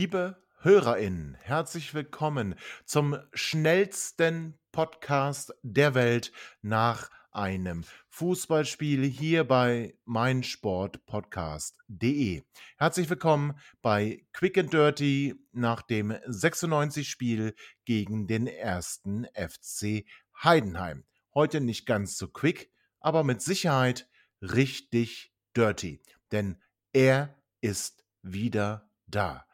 [0.00, 2.54] Liebe HörerInnen, herzlich willkommen
[2.86, 6.32] zum schnellsten Podcast der Welt
[6.62, 12.42] nach einem Fußballspiel hier bei meinsportpodcast.de.
[12.78, 17.54] Herzlich willkommen bei Quick and Dirty nach dem 96-Spiel
[17.84, 20.06] gegen den ersten FC
[20.42, 21.04] Heidenheim.
[21.34, 24.08] Heute nicht ganz so quick, aber mit Sicherheit
[24.40, 26.00] richtig dirty,
[26.32, 26.56] denn
[26.94, 29.44] er ist wieder da.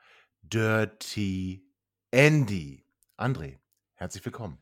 [0.48, 1.66] Dirty
[2.12, 2.84] Andy.
[3.16, 3.58] André,
[3.94, 4.58] herzlich willkommen.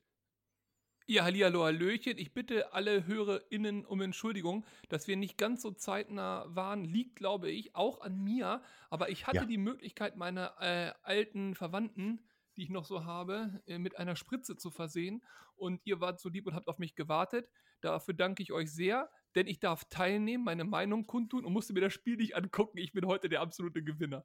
[1.06, 2.16] Ja, hallihallo, hallöchen.
[2.16, 6.82] Ich bitte alle HörerInnen um Entschuldigung, dass wir nicht ganz so zeitnah waren.
[6.84, 8.62] Liegt, glaube ich, auch an mir.
[8.88, 9.44] Aber ich hatte Ja.
[9.44, 12.22] die Möglichkeit, meine äh, alten Verwandten,
[12.56, 15.22] die ich noch so habe, äh, mit einer Spritze zu versehen.
[15.56, 17.50] Und ihr wart so lieb und habt auf mich gewartet.
[17.82, 21.80] Dafür danke ich euch sehr, denn ich darf teilnehmen, meine Meinung kundtun und musste mir
[21.82, 22.78] das Spiel nicht angucken.
[22.78, 24.24] Ich bin heute der absolute Gewinner.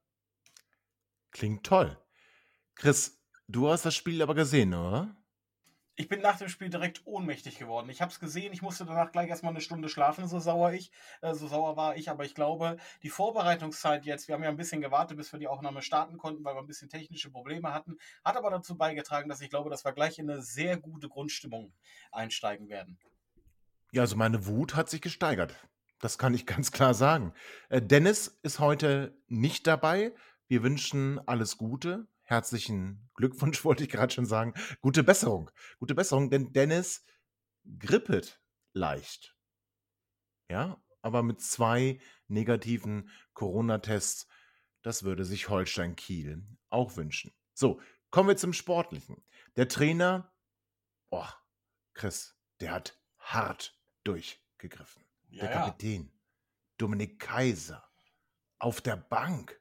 [1.32, 1.98] Klingt toll.
[2.76, 5.16] Chris, du hast das Spiel aber gesehen, oder?
[6.00, 7.90] Ich bin nach dem Spiel direkt ohnmächtig geworden.
[7.90, 10.94] Ich habe es gesehen, ich musste danach gleich erstmal eine Stunde schlafen, so sauer ich,
[11.20, 12.10] äh, so sauer war ich.
[12.10, 15.50] Aber ich glaube, die Vorbereitungszeit jetzt, wir haben ja ein bisschen gewartet, bis wir die
[15.50, 19.42] Aufnahme starten konnten, weil wir ein bisschen technische Probleme hatten, hat aber dazu beigetragen, dass
[19.42, 21.74] ich glaube, dass wir gleich in eine sehr gute Grundstimmung
[22.14, 22.98] einsteigen werden.
[23.92, 25.54] Ja, also meine Wut hat sich gesteigert.
[26.00, 27.34] Das kann ich ganz klar sagen.
[27.68, 30.14] Äh, Dennis ist heute nicht dabei.
[30.50, 32.08] Wir wünschen alles Gute.
[32.24, 34.54] Herzlichen Glückwunsch, wollte ich gerade schon sagen.
[34.82, 35.52] Gute Besserung.
[35.78, 37.06] Gute Besserung, denn Dennis
[37.78, 38.42] grippet
[38.74, 39.38] leicht.
[40.50, 44.28] Ja, aber mit zwei negativen Corona-Tests,
[44.82, 47.32] das würde sich Holstein Kiel auch wünschen.
[47.54, 49.24] So, kommen wir zum Sportlichen.
[49.56, 50.34] Der Trainer,
[51.12, 51.28] oh,
[51.94, 55.06] Chris, der hat hart durchgegriffen.
[55.28, 56.12] Der Kapitän,
[56.78, 57.88] Dominik Kaiser,
[58.58, 59.59] auf der Bank.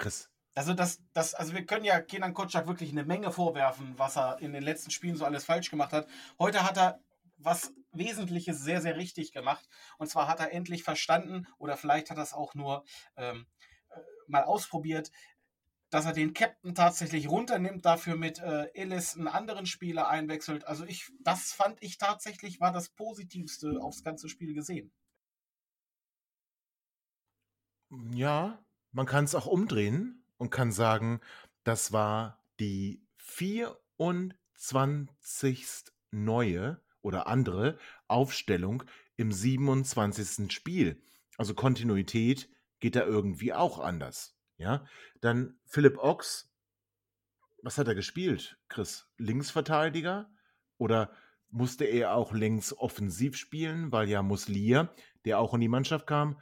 [0.00, 4.16] Chris, Also das, das, also wir können ja Kenan Kotschak wirklich eine Menge vorwerfen, was
[4.16, 6.08] er in den letzten Spielen so alles falsch gemacht hat.
[6.38, 7.00] Heute hat er
[7.36, 9.68] was Wesentliches sehr, sehr richtig gemacht.
[9.98, 12.84] Und zwar hat er endlich verstanden, oder vielleicht hat er es auch nur
[13.16, 13.46] ähm,
[13.90, 15.10] äh, mal ausprobiert,
[15.90, 20.66] dass er den Captain tatsächlich runternimmt, dafür mit äh, Ellis einen anderen Spieler einwechselt.
[20.66, 24.92] Also ich, das fand ich tatsächlich war das Positivste aufs ganze Spiel gesehen.
[28.12, 28.58] ja,
[28.92, 31.20] man kann es auch umdrehen und kann sagen,
[31.64, 35.14] das war die 24.
[36.10, 38.82] neue oder andere Aufstellung
[39.16, 40.52] im 27.
[40.52, 41.02] Spiel.
[41.36, 42.50] Also Kontinuität
[42.80, 44.36] geht da irgendwie auch anders.
[44.56, 44.84] Ja,
[45.20, 46.52] dann Philipp Ochs,
[47.62, 49.06] was hat er gespielt, Chris?
[49.16, 50.30] Linksverteidiger?
[50.76, 51.12] Oder
[51.50, 56.38] musste er auch links offensiv spielen, weil ja Muslia, der auch in die Mannschaft kam,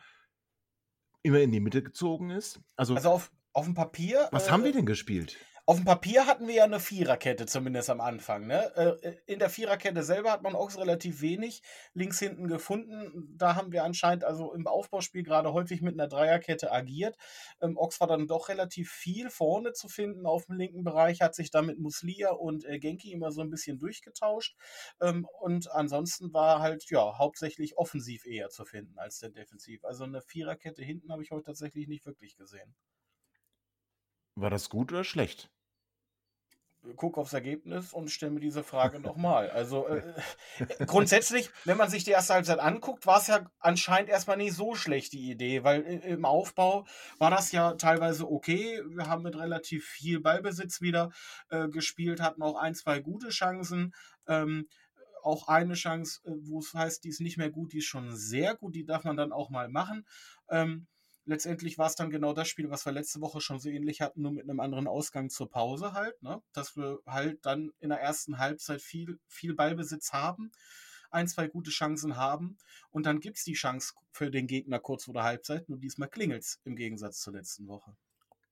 [1.22, 2.60] immer in die Mitte gezogen ist?
[2.76, 4.28] Also, Also auf, auf dem Papier.
[4.32, 5.36] was äh, haben wir denn gespielt?
[5.68, 8.46] Auf dem Papier hatten wir ja eine Viererkette, zumindest am Anfang.
[8.46, 8.74] Ne?
[9.02, 11.60] Äh, In der Viererkette selber hat man Ochs relativ wenig
[11.92, 13.34] links hinten gefunden.
[13.36, 17.18] Da haben wir anscheinend also im Aufbauspiel gerade häufig mit einer Dreierkette agiert.
[17.60, 21.34] Ähm, Ochs war dann doch relativ viel vorne zu finden auf dem linken Bereich, hat
[21.34, 24.56] sich da mit Muslia und äh, Genki immer so ein bisschen durchgetauscht.
[25.02, 29.84] Ähm, und ansonsten war halt ja hauptsächlich offensiv eher zu finden als denn defensiv.
[29.84, 32.74] Also eine Viererkette hinten habe ich heute tatsächlich nicht wirklich gesehen.
[34.34, 35.50] War das gut oder schlecht?
[36.97, 39.50] Guck aufs Ergebnis und stelle mir diese Frage nochmal.
[39.50, 40.03] Also äh,
[40.87, 44.75] grundsätzlich, wenn man sich die erste Halbzeit anguckt, war es ja anscheinend erstmal nicht so
[44.75, 46.87] schlecht die Idee, weil i- im Aufbau
[47.19, 48.82] war das ja teilweise okay.
[48.88, 51.11] Wir haben mit relativ viel Ballbesitz wieder
[51.50, 53.94] äh, gespielt, hatten auch ein, zwei gute Chancen.
[54.26, 54.69] Ähm,
[55.23, 58.14] auch eine Chance, äh, wo es heißt, die ist nicht mehr gut, die ist schon
[58.17, 60.06] sehr gut, die darf man dann auch mal machen.
[60.49, 60.87] Ähm,
[61.28, 64.22] letztendlich war es dann genau das Spiel, was wir letzte Woche schon so ähnlich hatten,
[64.22, 66.42] nur mit einem anderen Ausgang zur Pause halt, ne?
[66.52, 70.50] Dass wir halt dann in der ersten Halbzeit viel, viel Ballbesitz haben,
[71.10, 72.56] ein, zwei gute Chancen haben
[72.90, 76.08] und dann gibt es die Chance für den Gegner kurz vor der Halbzeit, nur diesmal
[76.08, 77.94] klingelt es im Gegensatz zur letzten Woche.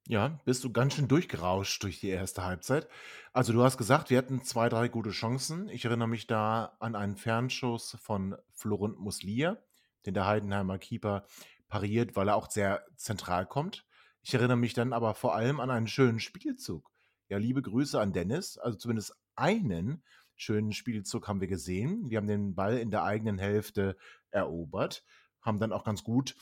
[0.09, 2.89] Ja, bist du ganz schön durchgerauscht durch die erste Halbzeit.
[3.33, 5.69] Also du hast gesagt, wir hatten zwei, drei gute Chancen.
[5.69, 9.59] Ich erinnere mich da an einen Fernschuss von Florent Muslia,
[10.05, 11.27] den der Heidenheimer Keeper
[11.69, 13.87] pariert, weil er auch sehr zentral kommt.
[14.23, 16.91] Ich erinnere mich dann aber vor allem an einen schönen Spielzug.
[17.29, 18.59] Ja, liebe Grüße an Dennis.
[18.59, 20.03] Also zumindest einen
[20.37, 22.11] schönen Spielzug haben wir gesehen.
[22.11, 23.97] Wir haben den Ball in der eigenen Hälfte
[24.31, 25.05] erobert,
[25.41, 26.37] haben dann auch ganz gut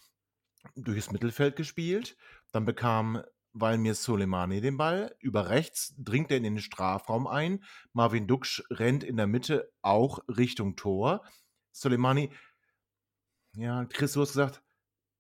[0.75, 2.17] durchs Mittelfeld gespielt.
[2.53, 3.23] Dann bekam
[3.53, 5.15] Valmir Soleimani den Ball.
[5.21, 7.63] Über rechts dringt er in den Strafraum ein.
[7.93, 11.25] Marvin Duksch rennt in der Mitte auch Richtung Tor.
[11.71, 12.33] Soleimani,
[13.57, 14.64] ja, Chris, du hast gesagt,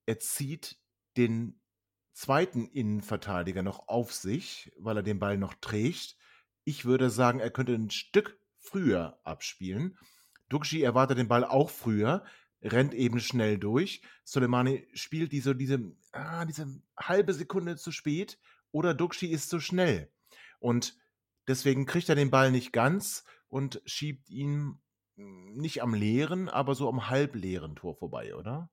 [0.07, 0.79] er zieht
[1.17, 1.61] den
[2.13, 6.17] zweiten Innenverteidiger noch auf sich, weil er den Ball noch trägt.
[6.65, 9.99] Ich würde sagen, er könnte ein Stück früher abspielen.
[10.49, 12.25] Duxi erwartet den Ball auch früher,
[12.63, 14.03] rennt eben schnell durch.
[14.25, 18.39] Soleimani spielt diese, diese, ah, diese halbe Sekunde zu spät
[18.71, 20.11] oder Duxi ist zu schnell.
[20.61, 20.97] Und
[21.49, 24.81] deswegen kriegt er den Ball nicht ganz und schiebt ihn
[25.17, 28.71] hm, nicht am leeren, aber so am halbleeren Tor vorbei, oder?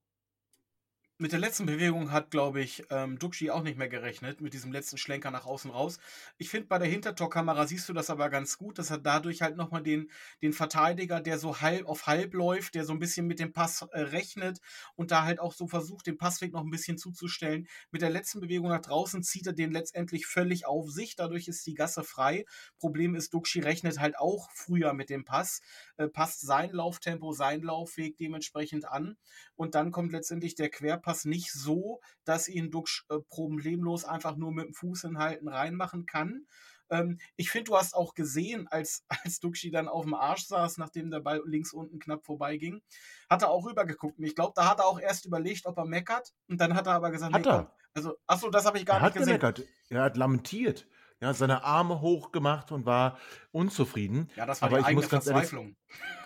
[1.22, 4.72] Mit der letzten Bewegung hat, glaube ich, ähm, Duxi auch nicht mehr gerechnet, mit diesem
[4.72, 6.00] letzten Schlenker nach außen raus.
[6.40, 9.56] Ich finde, bei der Hintertorkamera siehst du das aber ganz gut, dass er dadurch halt
[9.56, 10.10] nochmal den,
[10.42, 13.84] den Verteidiger, der so halb auf halb läuft, der so ein bisschen mit dem Pass
[13.92, 14.62] äh, rechnet
[14.96, 17.68] und da halt auch so versucht, den Passweg noch ein bisschen zuzustellen.
[17.92, 21.68] Mit der letzten Bewegung nach draußen zieht er den letztendlich völlig auf sich, dadurch ist
[21.68, 22.46] die Gasse frei.
[22.80, 25.62] Problem ist, Duxi rechnet halt auch früher mit dem Pass,
[25.98, 29.18] äh, passt sein Lauftempo, sein Laufweg dementsprechend an
[29.56, 34.38] und dann kommt letztendlich der Querpass Pass nicht so, dass ihn Duxch äh, problemlos einfach
[34.38, 36.46] nur mit dem Fuß hinhalten reinmachen kann.
[36.90, 40.78] Ähm, ich finde, du hast auch gesehen, als, als Duxi dann auf dem Arsch saß,
[40.78, 42.82] nachdem der Ball links unten knapp vorbeiging,
[43.30, 44.20] hat er auch rübergeguckt.
[44.20, 46.32] Und ich glaube, da hat er auch erst überlegt, ob er meckert.
[46.48, 47.76] Und dann hat er aber gesagt, hat nee, er.
[47.94, 49.38] Also, achso, das habe ich gar er nicht gesehen.
[49.38, 49.68] Gemeckert.
[49.90, 50.88] Er hat lamentiert.
[51.20, 53.20] Er hat seine Arme hochgemacht und war
[53.52, 54.30] unzufrieden.
[54.38, 55.76] Ja, das war aber die ich eigene muss ganz Verzweiflung.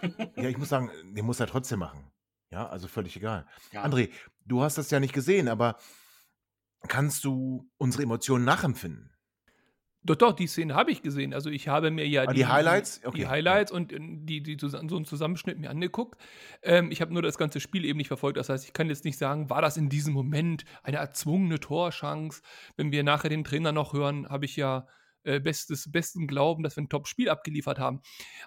[0.01, 2.11] Ehrlich, ja, ich muss sagen, den muss er trotzdem machen.
[2.51, 3.45] Ja, also völlig egal.
[3.71, 3.83] Ja.
[3.83, 4.09] André,
[4.45, 5.77] du hast das ja nicht gesehen, aber
[6.87, 9.15] kannst du unsere Emotionen nachempfinden?
[10.05, 11.33] Doch, doch, die Szene habe ich gesehen.
[11.33, 13.01] Also ich habe mir ja Ah, die Highlights?
[13.03, 13.27] Okay, die.
[13.27, 16.21] Highlights und äh, die, die so einen Zusammenschnitt mir angeguckt.
[16.61, 18.37] Ähm, ich habe nur das ganze Spiel eben nicht verfolgt.
[18.37, 22.43] Das heißt, ich kann jetzt nicht sagen, war das in diesem Moment eine erzwungene Torchance.
[22.77, 24.87] Wenn wir nachher den Trainer noch hören, habe ich ja
[25.23, 28.01] äh, bestes, besten Glauben, dass wir ein Top-Spiel abgeliefert haben.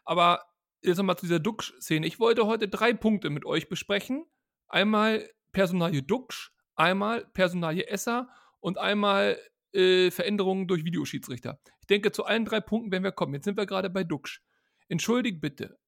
[0.05, 0.45] Aber
[0.83, 2.07] jetzt nochmal zu dieser Duxch-Szene.
[2.07, 4.25] Ich wollte heute drei Punkte mit euch besprechen.
[4.69, 8.29] Einmal Personalie Duxch, einmal Personalie Esser
[8.61, 9.39] und einmal
[9.73, 11.61] äh, Veränderungen durch Videoschiedsrichter.
[11.81, 13.35] Ich denke, zu allen drei Punkten werden wir kommen.
[13.35, 14.43] Jetzt sind wir gerade bei Duxch.
[14.89, 15.79] Entschuldigt bitte.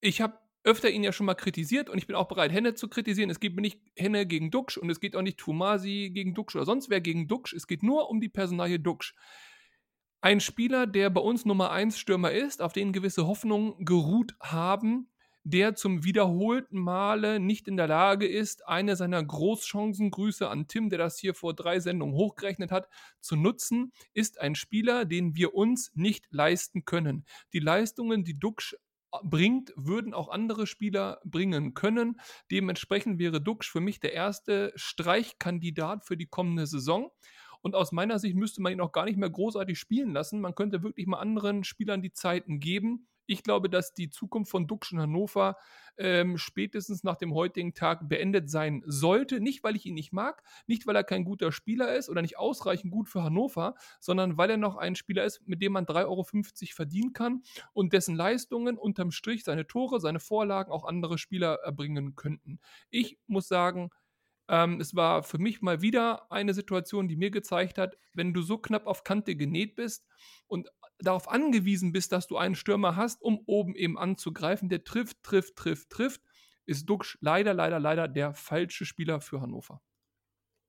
[0.00, 2.88] Ich habe öfter ihn ja schon mal kritisiert und ich bin auch bereit, Henne zu
[2.88, 3.30] kritisieren.
[3.30, 6.54] Es geht mir nicht Henne gegen Duxch und es geht auch nicht Tumasi gegen Duxch
[6.56, 7.54] oder sonst wer gegen Duxch.
[7.54, 9.14] Es geht nur um die Personalie Duxch.
[10.22, 15.08] Ein Spieler, der bei uns Nummer 1 Stürmer ist, auf den gewisse Hoffnungen geruht haben,
[15.44, 20.90] der zum wiederholten Male nicht in der Lage ist, eine seiner Großchancen, Grüße an Tim,
[20.90, 22.90] der das hier vor drei Sendungen hochgerechnet hat,
[23.20, 27.24] zu nutzen, ist ein Spieler, den wir uns nicht leisten können.
[27.54, 28.76] Die Leistungen, die Duxch
[29.24, 32.20] bringt, würden auch andere Spieler bringen können.
[32.50, 37.10] Dementsprechend wäre Duxch für mich der erste Streichkandidat für die kommende Saison.
[37.62, 40.40] Und aus meiner Sicht müsste man ihn auch gar nicht mehr großartig spielen lassen.
[40.40, 43.06] Man könnte wirklich mal anderen Spielern die Zeiten geben.
[43.26, 45.56] Ich glaube, dass die Zukunft von Duxch in Hannover
[45.98, 49.38] ähm, spätestens nach dem heutigen Tag beendet sein sollte.
[49.38, 52.38] Nicht, weil ich ihn nicht mag, nicht, weil er kein guter Spieler ist oder nicht
[52.38, 56.06] ausreichend gut für Hannover, sondern weil er noch ein Spieler ist, mit dem man 3,50
[56.06, 56.26] Euro
[56.74, 62.16] verdienen kann und dessen Leistungen unterm Strich, seine Tore, seine Vorlagen auch andere Spieler erbringen
[62.16, 62.58] könnten.
[62.88, 63.90] Ich muss sagen,
[64.50, 68.42] ähm, es war für mich mal wieder eine Situation, die mir gezeigt hat, wenn du
[68.42, 70.04] so knapp auf Kante genäht bist
[70.48, 75.22] und darauf angewiesen bist, dass du einen Stürmer hast, um oben eben anzugreifen, der trifft,
[75.22, 76.20] trifft, trifft, trifft,
[76.66, 79.80] ist Duxch leider, leider, leider der falsche Spieler für Hannover.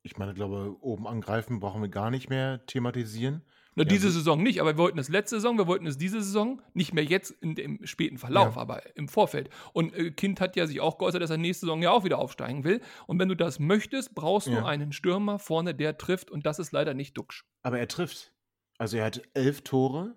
[0.03, 3.43] Ich meine, glaube, oben angreifen brauchen wir gar nicht mehr thematisieren.
[3.75, 5.97] Na, Ja, diese so- Saison nicht, aber wir wollten es letzte Saison, wir wollten es
[5.97, 8.61] diese Saison, nicht mehr jetzt in dem späten Verlauf, Ja.
[8.61, 9.49] aber im Vorfeld.
[9.71, 12.17] Und äh, Kind hat ja sich auch geäußert, dass er nächste Saison ja auch wieder
[12.17, 12.81] aufsteigen will.
[13.07, 14.65] Und wenn du das möchtest, brauchst du Ja.
[14.65, 16.29] einen Stürmer vorne, der trifft.
[16.31, 17.45] Und das ist leider nicht Duxch.
[17.63, 18.33] Aber er trifft.
[18.77, 20.15] Also er hat elf Tore,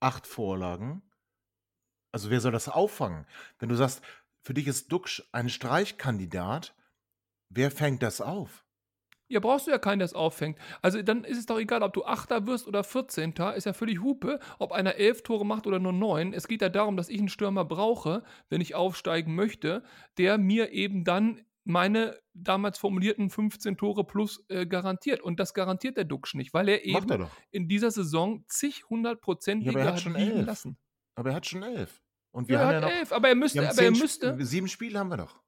[0.00, 1.02] acht Vorlagen.
[2.12, 3.26] Also wer soll das auffangen?
[3.58, 4.02] Wenn du sagst,
[4.42, 6.76] für dich ist Duxch ein Streichkandidat,
[7.48, 8.63] wer fängt das auf?
[9.28, 10.58] Ja, brauchst du ja keinen, der es auffängt.
[10.82, 13.32] Also dann ist es doch egal, ob du Achter wirst oder 14.
[13.56, 16.32] Ist ja völlig Hupe, ob einer elf Tore macht oder nur neun.
[16.34, 19.82] Es geht ja darum, dass ich einen Stürmer brauche, wenn ich aufsteigen möchte,
[20.18, 25.22] der mir eben dann meine damals formulierten 15 Tore plus äh, garantiert.
[25.22, 29.72] Und das garantiert der Duxch nicht, weil er eben er in dieser Saison zig hundertprozentige
[29.78, 30.46] Ja, er hat schon liegen elf.
[30.46, 30.76] lassen.
[31.14, 32.02] Aber er hat schon elf.
[32.32, 32.96] Und wir Ja, er haben hat ja noch.
[32.98, 34.36] elf, aber er müsste, aber er müsste.
[34.44, 35.40] Sieben Spiele haben wir noch.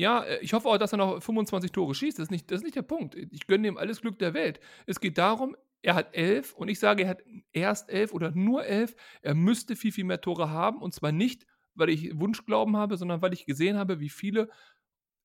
[0.00, 2.18] Ja, äh, ich hoffe auch, dass er noch 25 Tore schießt.
[2.18, 3.14] Das ist nicht, das ist nicht der Punkt.
[3.14, 4.58] Ich gönne ihm alles Glück der Welt.
[4.86, 8.64] Es geht darum, er hat elf und ich sage, er hat erst elf oder nur
[8.64, 8.96] elf.
[9.20, 13.20] Er müsste viel, viel mehr Tore haben und zwar nicht, weil ich Wunschglauben habe, sondern
[13.20, 14.48] weil ich gesehen habe, wie viele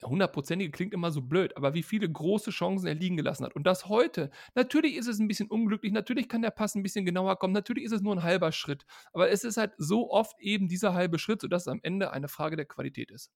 [0.04, 3.56] hundertprozentige klingt immer so blöd, aber wie viele große Chancen er liegen gelassen hat.
[3.56, 7.06] Und das heute, natürlich ist es ein bisschen unglücklich, natürlich kann der Pass ein bisschen
[7.06, 10.38] genauer kommen, natürlich ist es nur ein halber Schritt, aber es ist halt so oft
[10.42, 13.32] eben dieser halbe Schritt, sodass es am Ende eine Frage der Qualität ist.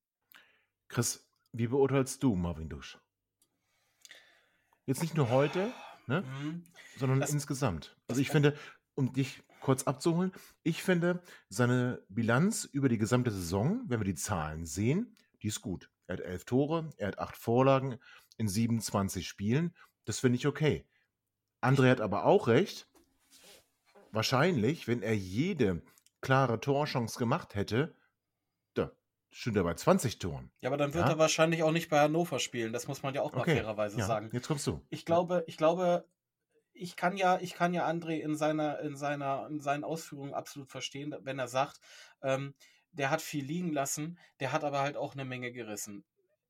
[0.89, 2.97] Chris, wie beurteilst du Marvin Dusch?
[4.85, 5.71] Jetzt nicht nur heute,
[6.07, 6.63] ne, Mhm.
[6.97, 7.95] sondern Das- insgesamt.
[8.07, 8.57] Also ich finde,
[8.95, 10.31] um dich kurz abzuholen,
[10.63, 15.61] ich finde seine Bilanz über die gesamte Saison, wenn wir die Zahlen sehen, die ist
[15.61, 15.91] gut.
[16.07, 17.99] Er hat elf Tore, er hat acht Vorlagen
[18.37, 19.75] in 27 Spielen.
[20.05, 20.87] Das finde ich okay.
[21.61, 22.87] André hat aber auch recht.
[24.11, 25.83] Wahrscheinlich, wenn er jede
[26.21, 27.95] klare Torchance gemacht hätte,
[29.31, 30.51] stünde er bei 20 Toren.
[30.61, 31.09] Ja, aber dann wird Ja?
[31.09, 32.73] er wahrscheinlich auch nicht bei Hannover spielen.
[32.73, 34.33] Das muss man ja auch mal Okay, fairerweise ja, sagen.
[34.33, 34.81] jetzt kommst du.
[34.89, 36.05] Ich glaube, ich glaube,
[36.73, 40.69] ich kann ja, ich kann ja André in seiner, in seiner, in seinen Ausführungen absolut
[40.71, 41.79] verstehen, wenn er sagt,
[42.21, 42.55] ähm,
[42.91, 46.05] der hat viel liegen lassen, der hat aber halt auch eine Menge gerissen.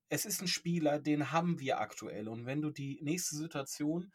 [0.08, 2.28] Es ist ein Spieler, den haben wir aktuell.
[2.28, 4.12] Und wenn du die nächste Situation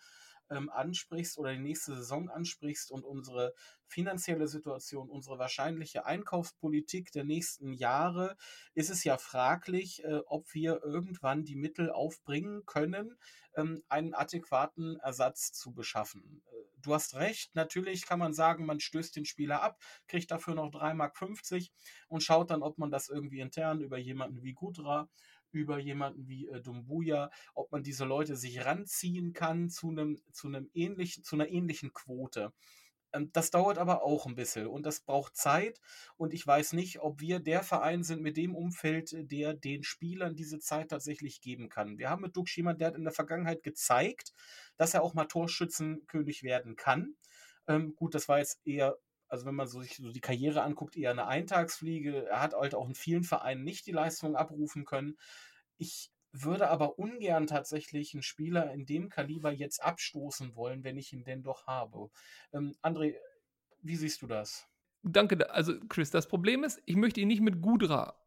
[0.49, 3.53] ähm, ansprichst oder die nächste Saison ansprichst und unsere
[3.87, 8.35] finanzielle Situation, unsere wahrscheinliche Einkaufspolitik der nächsten Jahre,
[8.73, 13.17] ist es ja fraglich, äh, ob wir irgendwann die Mittel aufbringen können,
[13.55, 16.41] ähm, einen adäquaten Ersatz zu beschaffen.
[16.51, 20.53] Äh, Du hast recht, natürlich kann man sagen, man stößt den Spieler ab, kriegt dafür
[20.53, 21.17] noch 3,50 Mark
[22.09, 25.09] und schaut dann, ob man das irgendwie intern über jemanden wie Gudra,
[25.55, 30.47] über jemanden wie äh, Dumbuya, ob man diese Leute sich ranziehen kann zu einem, zu
[30.47, 32.53] einem ähnlichen, zu einer ähnlichen Quote.
[33.13, 35.79] Ähm, Das dauert aber auch ein bisschen und das braucht Zeit.
[36.17, 39.83] Und ich weiß nicht, ob wir der Verein sind mit dem Umfeld, äh, der den
[39.83, 41.97] Spielern diese Zeit tatsächlich geben kann.
[41.97, 44.33] Wir haben mit Dux jemand, der hat in der Vergangenheit gezeigt,
[44.77, 47.15] dass er auch mal Torschützenkönig werden kann.
[47.67, 48.97] Ähm, gut, das war jetzt eher,
[49.27, 52.27] also wenn man so sich so die Karriere anguckt, eher eine Eintagsfliege.
[52.27, 55.17] Er hat halt auch in vielen Vereinen nicht die Leistung abrufen können.
[55.77, 61.13] Ich würde aber ungern tatsächlich einen Spieler in dem Kaliber jetzt abstoßen wollen, wenn ich
[61.13, 62.09] ihn denn doch habe.
[62.53, 63.15] Ähm, André,
[63.81, 64.67] wie siehst du das?
[65.03, 68.19] Danke, da- also Chris, das Problem ist, ich möchte ihn nicht mit Gudra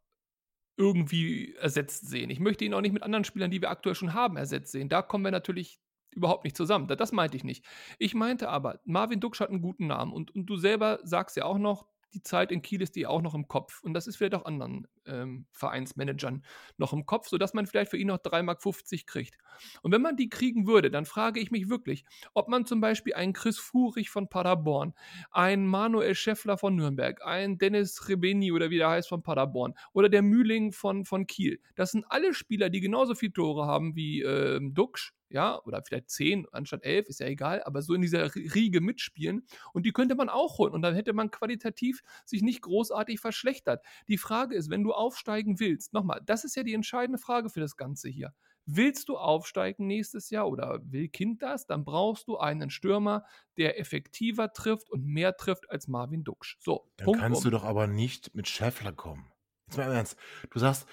[0.77, 2.29] irgendwie ersetzt sehen.
[2.29, 4.89] Ich möchte ihn auch nicht mit anderen Spielern, die wir aktuell schon haben, ersetzt sehen.
[4.89, 5.81] Da kommen wir natürlich
[6.19, 6.87] überhaupt nicht zusammen.
[6.87, 7.65] Da- Das meinte ich nicht.
[7.97, 11.45] Ich meinte aber, Marvin Duksch hat einen guten Namen und, und du selber sagst ja
[11.45, 13.83] auch noch, die Zeit in Kiel ist dir auch noch im Kopf.
[13.83, 16.43] Und das ist vielleicht auch anderen ähm, Vereinsmanagern
[16.77, 19.37] noch im Kopf, sodass man vielleicht für ihn noch 3,50 Mark kriegt.
[19.83, 23.13] Und wenn man die kriegen würde, dann frage ich mich wirklich, ob man zum Beispiel
[23.13, 24.95] einen Chris Fuhrig von Paderborn,
[25.31, 30.09] einen Manuel Scheffler von Nürnberg, einen Dennis Rebeni oder wie der heißt von Paderborn oder
[30.09, 31.59] der Mühling von, von Kiel.
[31.75, 36.09] Das sind alle Spieler, die genauso viele Tore haben wie ähm, Duxch, ja, oder vielleicht
[36.09, 40.15] zehn anstatt elf, ist ja egal, aber so in dieser Riege mitspielen und die könnte
[40.15, 43.85] man auch holen und dann hätte man qualitativ sich nicht großartig verschlechtert.
[44.07, 47.59] Die Frage ist, wenn du aufsteigen willst, nochmal, das ist ja die entscheidende Frage für
[47.59, 48.33] das Ganze hier.
[48.65, 53.25] Willst du aufsteigen nächstes Jahr oder will Kind das, dann brauchst du einen Stürmer,
[53.57, 56.57] der effektiver trifft und mehr trifft als Marvin Duksch.
[56.59, 57.43] So, Dann Punkt kannst um.
[57.45, 59.31] du doch aber nicht mit Scheffler kommen.
[59.67, 60.17] Jetzt mal im Ernst.
[60.51, 60.87] Du sagst,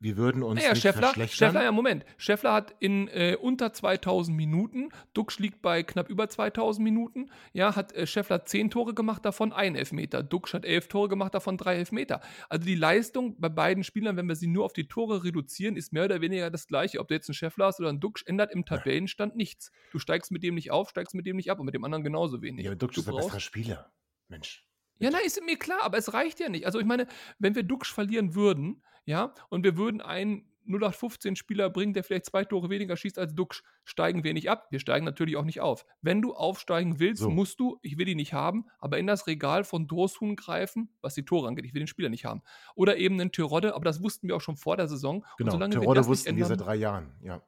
[0.00, 1.48] wir würden uns Naja, nicht Scheffler, verschlechtern.
[1.48, 2.04] Scheffler, ja, Moment.
[2.18, 7.74] Scheffler hat in äh, unter 2000 Minuten, Duxch liegt bei knapp über 2000 Minuten, ja,
[7.74, 10.22] hat äh, Scheffler 10 Tore gemacht, davon ein Elfmeter.
[10.22, 12.20] Duxch hat 11 Tore gemacht, davon drei Elfmeter.
[12.48, 15.92] Also die Leistung bei beiden Spielern, wenn wir sie nur auf die Tore reduzieren, ist
[15.92, 17.00] mehr oder weniger das gleiche.
[17.00, 19.72] Ob du jetzt einen Scheffler hast oder einen Duxch, ändert im Tabellenstand nichts.
[19.90, 22.04] Du steigst mit dem nicht auf, steigst mit dem nicht ab und mit dem anderen
[22.04, 22.64] genauso wenig.
[22.64, 23.92] ja, aber Duxch Du ist der brauchst- bessere Spieler.
[24.28, 24.64] Mensch.
[25.00, 26.66] ja, na, ist mir klar, aber es reicht ja nicht.
[26.66, 27.06] Also ich meine,
[27.38, 32.44] wenn wir Duxch verlieren würden, ja, und wir würden einen 0815-Spieler bringen, der vielleicht zwei
[32.44, 34.66] Tore weniger schießt als Duxch, steigen wir nicht ab.
[34.70, 35.86] Wir steigen natürlich auch nicht auf.
[36.02, 37.30] Wenn du aufsteigen willst, So.
[37.30, 41.14] musst du, ich will ihn nicht haben, aber in das Regal von Dorshun greifen, was
[41.14, 41.64] die Tore angeht.
[41.64, 42.42] Ich will den Spieler nicht haben.
[42.74, 45.24] Oder eben einen Terodde, aber das wussten wir auch schon vor der Saison.
[45.38, 47.14] Genau, nicht wussten wir seit drei Jahren.
[47.22, 47.40] Ja,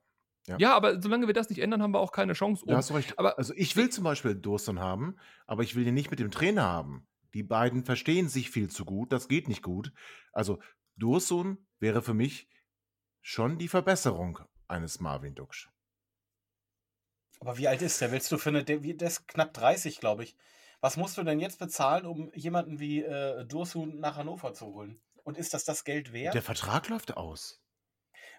[0.57, 2.65] Ja, aber solange wir das nicht ändern, haben wir auch keine Chance.
[2.65, 2.79] da oben.
[2.79, 3.19] hast du recht.
[3.19, 6.31] Aber also ich will zum Beispiel Durston haben, aber ich will den nicht mit dem
[6.31, 7.07] Trainer haben.
[7.35, 9.13] Die beiden verstehen sich viel zu gut.
[9.13, 9.93] Das geht nicht gut.
[10.33, 10.59] Also
[11.01, 12.49] Dursun wäre für mich
[13.21, 14.39] schon die Verbesserung
[14.69, 15.69] eines Marvin Duksch.
[17.41, 18.13] Aber wie alt ist der?
[18.13, 20.37] Willst du für eine, der, ist knapp 30, glaube ich.
[20.81, 25.01] Was musst du denn jetzt bezahlen, um jemanden wie äh, Dursun nach Hannover zu holen?
[25.25, 26.35] Und ist das das Geld wert?
[26.35, 27.63] Der Vertrag läuft aus.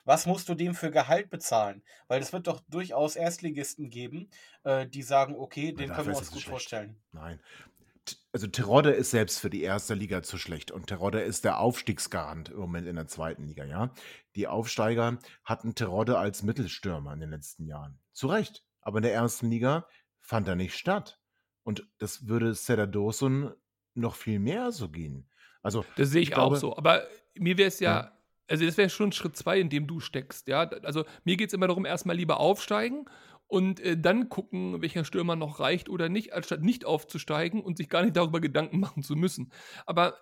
[0.03, 1.83] Was musst du dem für Gehalt bezahlen?
[2.07, 4.29] Weil es wird doch durchaus Erstligisten geben,
[4.63, 6.49] äh, die sagen, okay, den können wir uns gut schlecht.
[6.49, 7.01] vorstellen.
[7.11, 7.39] Nein.
[8.31, 12.49] Also Terodde ist selbst für die erste Liga zu schlecht und Terodde ist der Aufstiegsgarant
[12.49, 13.93] im Moment in der zweiten Liga, ja.
[14.35, 17.99] Die Aufsteiger hatten Terodde als Mittelstürmer in den letzten Jahren.
[18.13, 18.63] Zu Recht.
[18.81, 19.87] Aber in der ersten Liga
[20.19, 21.19] fand er nicht statt.
[21.63, 23.53] Und das würde Seda Dawson
[23.93, 25.29] noch viel mehr so gehen.
[25.61, 26.77] Also, Das sehe ich, ich auch glaube, so.
[26.77, 27.03] Aber
[27.35, 28.11] mir wäre es ja, ja,
[28.47, 30.47] also das wäre schon Schritt zwei, in dem du steckst.
[30.47, 33.05] Ja, also mir geht es immer darum, erstmal lieber aufsteigen
[33.51, 37.89] und äh, dann gucken, welcher Stürmer noch reicht oder nicht, anstatt nicht aufzusteigen und sich
[37.89, 39.51] gar nicht darüber Gedanken machen zu müssen.
[39.85, 40.17] Aber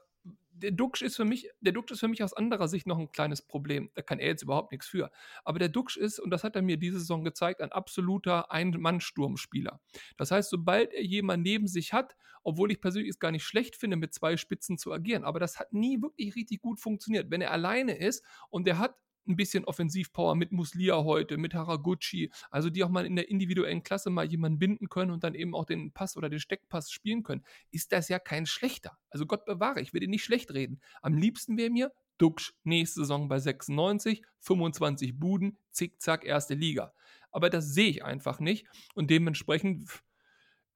[0.51, 3.11] der Duxch ist für mich, der Duxch ist für mich aus anderer Sicht noch ein
[3.11, 3.91] kleines Problem.
[3.93, 5.11] Da kann er jetzt überhaupt nichts für.
[5.45, 9.79] Aber der Duxch ist, und das hat er mir diese Saison gezeigt, ein absoluter Ein-Mann-Sturmspieler.
[10.17, 13.75] Das heißt, sobald er jemanden neben sich hat, obwohl ich persönlich es gar nicht schlecht
[13.75, 17.29] finde, mit zwei Spitzen zu agieren, aber das hat nie wirklich richtig gut funktioniert.
[17.29, 18.95] Wenn er alleine ist und er hat
[19.27, 23.83] ein bisschen Offensivpower mit Muslia heute, mit Haraguchi, also die auch mal in der individuellen
[23.83, 27.23] Klasse mal jemanden binden können und dann eben auch den Pass oder den Steckpass spielen
[27.23, 28.97] können, ist das ja kein schlechter.
[29.09, 30.81] Also Gott bewahre, ich will ihn nicht schlecht reden.
[31.01, 36.93] Am liebsten wäre mir Duxch nächste Saison bei 96, 25 Buden, zickzack, erste Liga.
[37.31, 40.01] Aber das sehe ich einfach nicht und dementsprechend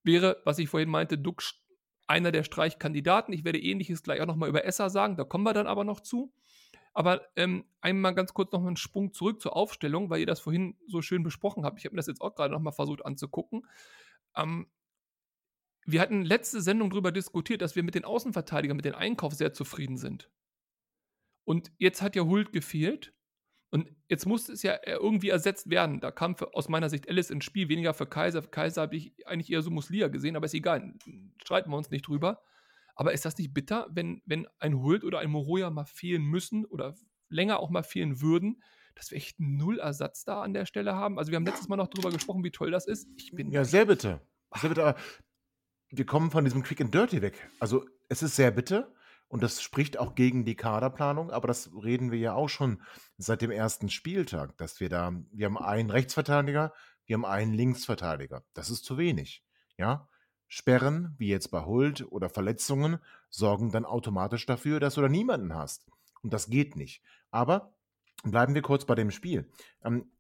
[0.04, 1.64] wäre, was ich vorhin meinte, Duxch
[2.08, 3.34] einer der Streichkandidaten.
[3.34, 6.02] Ich werde ähnliches gleich auch nochmal über Esser sagen, da kommen wir dann aber noch
[6.02, 6.34] zu.
[6.94, 10.78] Aber ähm, einmal ganz kurz noch einen Sprung zurück zur Aufstellung, weil ihr das vorhin
[10.88, 11.80] so schön besprochen habt.
[11.80, 13.68] Ich habe mir das jetzt auch gerade nochmal versucht anzugucken.
[14.36, 14.68] Ähm,
[15.86, 19.54] wir hatten letzte Sendung darüber diskutiert, dass wir mit den Außenverteidigern, mit dem Einkauf sehr
[19.54, 20.30] zufrieden sind.
[21.46, 23.14] Und jetzt hat ja Hult gefehlt.
[23.70, 26.00] Und jetzt musste es ja irgendwie ersetzt werden.
[26.00, 28.44] Da kam für, aus meiner Sicht Alice ins Spiel, weniger für Kaiser.
[28.44, 30.94] Für Kaiser habe ich eigentlich eher so Muslia gesehen, aber ist egal.
[31.44, 32.44] Streiten wir uns nicht drüber.
[32.96, 36.66] Aber ist das nicht bitter, wenn, wenn ein Hult oder ein Moroja mal fehlen müssen
[36.66, 36.96] oder
[37.30, 38.62] länger auch mal fehlen würden,
[38.96, 41.18] dass wir echt null Ersatz da an der Stelle haben?
[41.18, 43.08] Also wir haben letztes Mal noch drüber gesprochen, wie toll das ist.
[43.18, 44.22] Ich bin ja, sehr bitte.
[44.56, 44.84] Sehr bitte.
[44.84, 45.00] Aber
[45.90, 47.50] wir kommen von diesem Quick and Dirty weg.
[47.60, 48.94] Also es ist sehr bitte
[49.28, 52.82] und das spricht auch gegen die Kaderplanung, aber das reden wir ja auch schon
[53.18, 56.74] seit dem ersten Spieltag, dass wir da, wir haben einen Rechtsverteidiger,
[57.06, 58.44] wir haben einen Linksverteidiger.
[58.54, 59.44] Das ist zu wenig.
[59.78, 60.08] Ja,
[60.56, 65.56] Sperren, wie jetzt bei Hult oder Verletzungen, sorgen dann automatisch dafür, dass du da niemanden
[65.56, 65.88] hast.
[66.22, 67.02] Und das geht nicht.
[67.32, 67.74] Aber
[68.24, 69.50] bleiben wir kurz bei dem Spiel.
[69.84, 70.12] Ähm,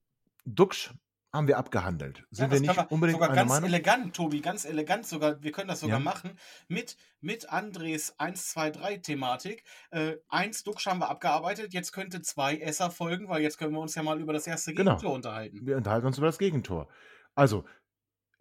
[0.45, 0.91] Duxch
[1.31, 2.25] haben wir abgehandelt.
[2.31, 3.69] Sind Ja, wir nicht unbedingt sogar ganz Meinung?
[3.69, 5.41] elegant, Tobi, ganz elegant sogar.
[5.43, 6.03] Wir können das sogar Ja.
[6.03, 9.63] machen mit, mit Andres 1, 2, 3 Thematik.
[9.91, 13.79] Äh, eins Duxch haben wir abgearbeitet, jetzt könnte zwei Esser folgen, weil jetzt können wir
[13.81, 14.97] uns ja mal über das erste Genau.
[14.97, 15.65] Gegentor unterhalten.
[15.65, 16.87] Wir unterhalten uns über das Gegentor.
[17.35, 17.65] Also,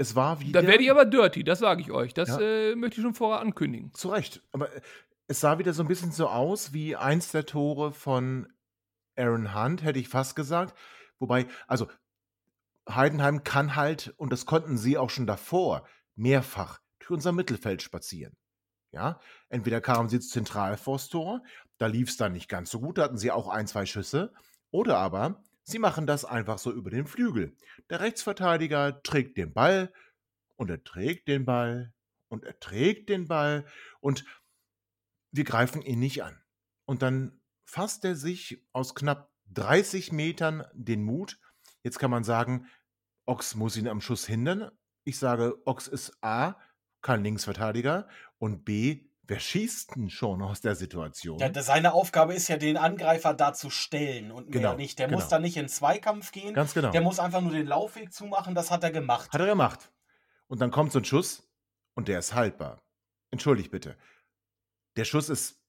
[0.02, 0.60] es war wieder.
[0.62, 2.12] Da werde ich aber dirty, das sage ich euch.
[2.14, 2.40] Das Ja.
[2.40, 3.92] äh, möchte ich schon vorher ankündigen.
[3.94, 4.42] Zu Recht.
[4.52, 4.80] Aber äh,
[5.28, 8.52] es sah wieder so ein bisschen so aus wie eins der Tore von
[9.16, 10.76] Aaron Hunt, hätte ich fast gesagt.
[11.18, 11.88] Wobei, also
[12.88, 15.86] Heidenheim kann halt, und das konnten sie auch schon davor,
[16.16, 18.36] mehrfach durch unser Mittelfeld spazieren.
[18.90, 21.42] Ja, entweder kamen sie zentral vors Tor,
[21.78, 24.34] da lief es dann nicht ganz so gut, da hatten sie auch ein, zwei Schüsse,
[24.70, 27.56] oder aber sie machen das einfach so über den Flügel.
[27.90, 29.92] Der Rechtsverteidiger trägt den Ball
[30.56, 31.92] und er trägt den Ball
[32.28, 33.66] und er trägt den Ball
[34.00, 34.24] und
[35.30, 36.40] wir greifen ihn nicht an.
[36.84, 41.38] Und dann fasst er sich aus knapp 30 Metern den Mut.
[41.82, 42.66] Jetzt kann man sagen,
[43.26, 44.70] Ochs muss ihn am Schuss hindern.
[45.04, 46.56] Ich sage, Ochs ist A,
[47.00, 51.38] kein Linksverteidiger und B, wer schießt denn schon aus der Situation?
[51.38, 54.98] Ja, seine Aufgabe ist ja, den Angreifer da zu stellen und mehr Genau, nicht.
[54.98, 55.18] Der genau.
[55.18, 56.54] muss da nicht in Zweikampf gehen.
[56.54, 56.90] Ganz genau.
[56.90, 59.32] Der muss einfach nur den Laufweg zumachen, das hat er gemacht.
[59.32, 59.92] Hat er gemacht.
[60.48, 61.48] Und dann kommt so ein Schuss
[61.94, 62.82] und der ist haltbar.
[63.30, 63.96] Entschuldigt bitte.
[64.96, 65.62] Der Schuss ist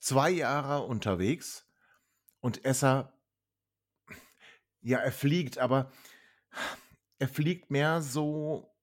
[0.00, 1.66] zwei Jahre unterwegs
[2.40, 3.12] und Esser,
[4.80, 5.90] ja, er fliegt, aber
[7.18, 8.73] er fliegt mehr so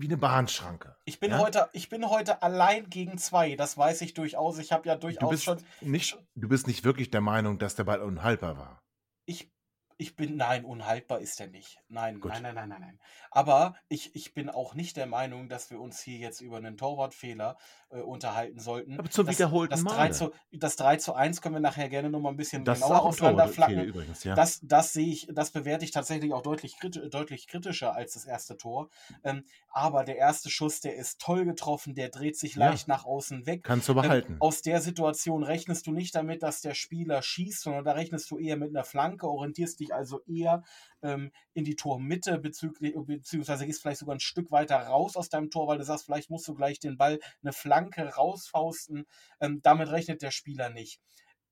[0.00, 0.96] wie eine Bahnschranke.
[1.04, 1.38] Ich bin, Ja?
[1.38, 4.58] heute, ich bin heute allein gegen zwei, das weiß ich durchaus.
[4.58, 5.58] Ich habe ja Du durchaus bist, schon.
[5.80, 8.78] nicht, du bist nicht wirklich der Meinung, dass der Ball unhaltbar war.
[9.26, 9.50] Ich,
[9.98, 11.78] ich bin, nein, unhaltbar ist er nicht.
[11.88, 12.32] Nein, Gut.
[12.32, 12.98] nein, nein, nein, nein, nein.
[13.30, 16.76] Aber ich, ich bin auch nicht der Meinung, dass wir uns hier jetzt über einen
[16.76, 17.56] Torwartfehler
[17.90, 18.98] äh, unterhalten sollten.
[18.98, 20.10] Aber zum das, wiederholten das 3 Male.
[20.12, 23.84] zu, das 3 zu 1 können wir nachher gerne nochmal ein bisschen Das genauer auseinanderflacken.
[23.84, 24.34] übrigens, ja.
[24.34, 28.24] Das, das sehe ich, das bewerte ich tatsächlich auch deutlich, kriti deutlich kritischer als das
[28.24, 28.88] erste Tor.
[29.24, 32.68] Ähm, aber der erste Schuss, der ist toll getroffen, der dreht sich Ja.
[32.70, 33.64] leicht nach außen weg.
[33.64, 34.36] Kannst du Ähm, behalten.
[34.40, 38.38] aus der Situation rechnest du nicht damit, dass der Spieler schießt, sondern da rechnest du
[38.38, 40.62] eher mit einer Flanke, orientierst dich also eher
[41.02, 45.50] ähm, in die Tormitte, bezüglich, beziehungsweise gehst vielleicht sogar ein Stück weiter raus aus deinem
[45.50, 49.06] Tor, weil du sagst, vielleicht musst du gleich den Ball eine Flanke rausfausten.
[49.40, 51.00] Ähm, damit rechnet der Spieler nicht.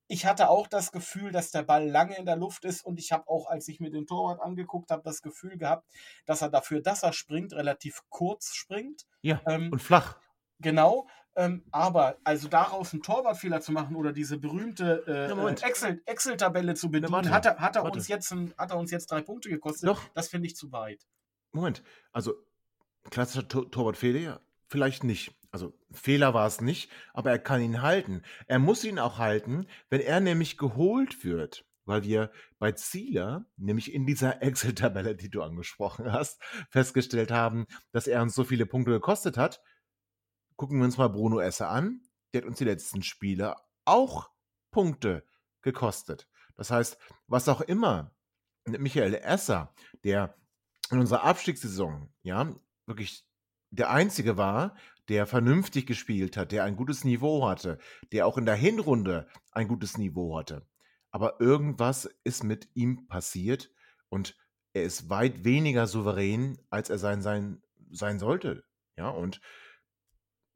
[0.09, 3.11] Ich hatte auch das Gefühl, dass der Ball lange in der Luft ist und ich
[3.11, 5.89] habe auch, als ich mir den Torwart angeguckt habe, das Gefühl gehabt,
[6.27, 9.03] dass er dafür, dass er springt, relativ kurz springt.
[9.23, 10.19] ja, ähm, und flach.
[10.61, 15.63] Genau, ähm, aber also daraus einen Torwartfehler zu machen oder diese berühmte äh, Ja, Moment.
[15.63, 18.91] Excel- Excel-Tabelle zu bedienen, warte, hat, er, hat, er uns jetzt ein, hat er uns
[18.91, 19.89] jetzt drei Punkte gekostet.
[19.89, 20.03] Doch.
[20.15, 21.07] Das finde ich zu weit.
[21.53, 22.35] Moment, also
[23.11, 25.35] klassischer Tor Torwartfehler, ja, vielleicht nicht.
[25.51, 28.23] Also Fehler war es nicht, aber er kann ihn halten.
[28.47, 33.93] Er muss ihn auch halten, wenn er nämlich geholt wird, weil wir bei Zieler, nämlich
[33.95, 38.91] in dieser Excel-Tabelle, die du angesprochen hast, festgestellt haben, dass er uns so viele Punkte
[38.91, 39.63] gekostet hat.
[40.57, 42.01] Gucken wir uns mal Bruno Esser an.
[42.33, 44.31] Der hat uns die letzten Spiele auch
[44.71, 45.25] Punkte
[45.63, 46.29] gekostet.
[46.57, 48.15] Das heißt, was auch immer
[48.67, 50.35] Michael Esser, der
[50.91, 52.55] in unserer Abstiegssaison, ja,
[52.87, 53.27] wirklich
[53.71, 54.77] der Einzige war,
[55.09, 57.79] der vernünftig gespielt hat, der ein gutes Niveau hatte,
[58.13, 60.67] der auch in der Hinrunde ein gutes Niveau hatte.
[61.11, 63.71] Aber irgendwas ist mit ihm passiert
[64.09, 64.37] und
[64.73, 68.65] er ist weit weniger souverän, als er sein, sein, sein sollte.
[68.97, 69.41] Ja, und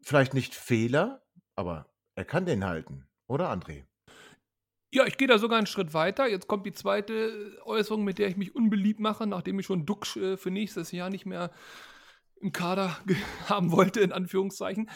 [0.03, 1.23] vielleicht nicht Fehler,
[1.57, 3.85] aber er kann den halten, oder André?
[4.93, 6.27] Ja, ich gehe da sogar einen Schritt weiter.
[6.27, 10.17] Jetzt kommt die zweite Äußerung, mit der ich mich unbeliebt mache, nachdem ich schon Duxch
[10.17, 11.53] äh, für nächstes Jahr nicht mehr
[12.41, 12.99] im Kader
[13.49, 14.91] haben wollte, in Anführungszeichen.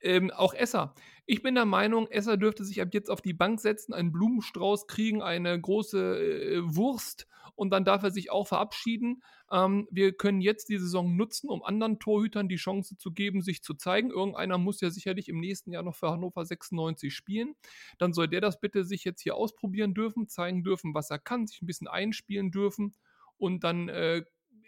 [0.00, 0.94] Ähm, auch Esser.
[1.24, 4.86] Ich bin der Meinung, Esser dürfte sich ab jetzt auf die Bank setzen, einen Blumenstrauß
[4.86, 7.26] kriegen, eine große äh, Wurst
[7.58, 9.20] und dann darf er sich auch verabschieden.
[9.50, 13.62] Ähm, wir können jetzt die Saison nutzen, um anderen Torhütern die Chance zu geben, sich
[13.64, 14.10] zu zeigen.
[14.10, 17.56] Irgendeiner muss ja sicherlich im nächsten Jahr noch für Hannover 96 spielen.
[17.98, 21.48] Dann soll der das bitte sich jetzt hier ausprobieren dürfen, zeigen dürfen, was er kann,
[21.48, 22.94] sich ein bisschen einspielen dürfen
[23.38, 24.22] und dann äh,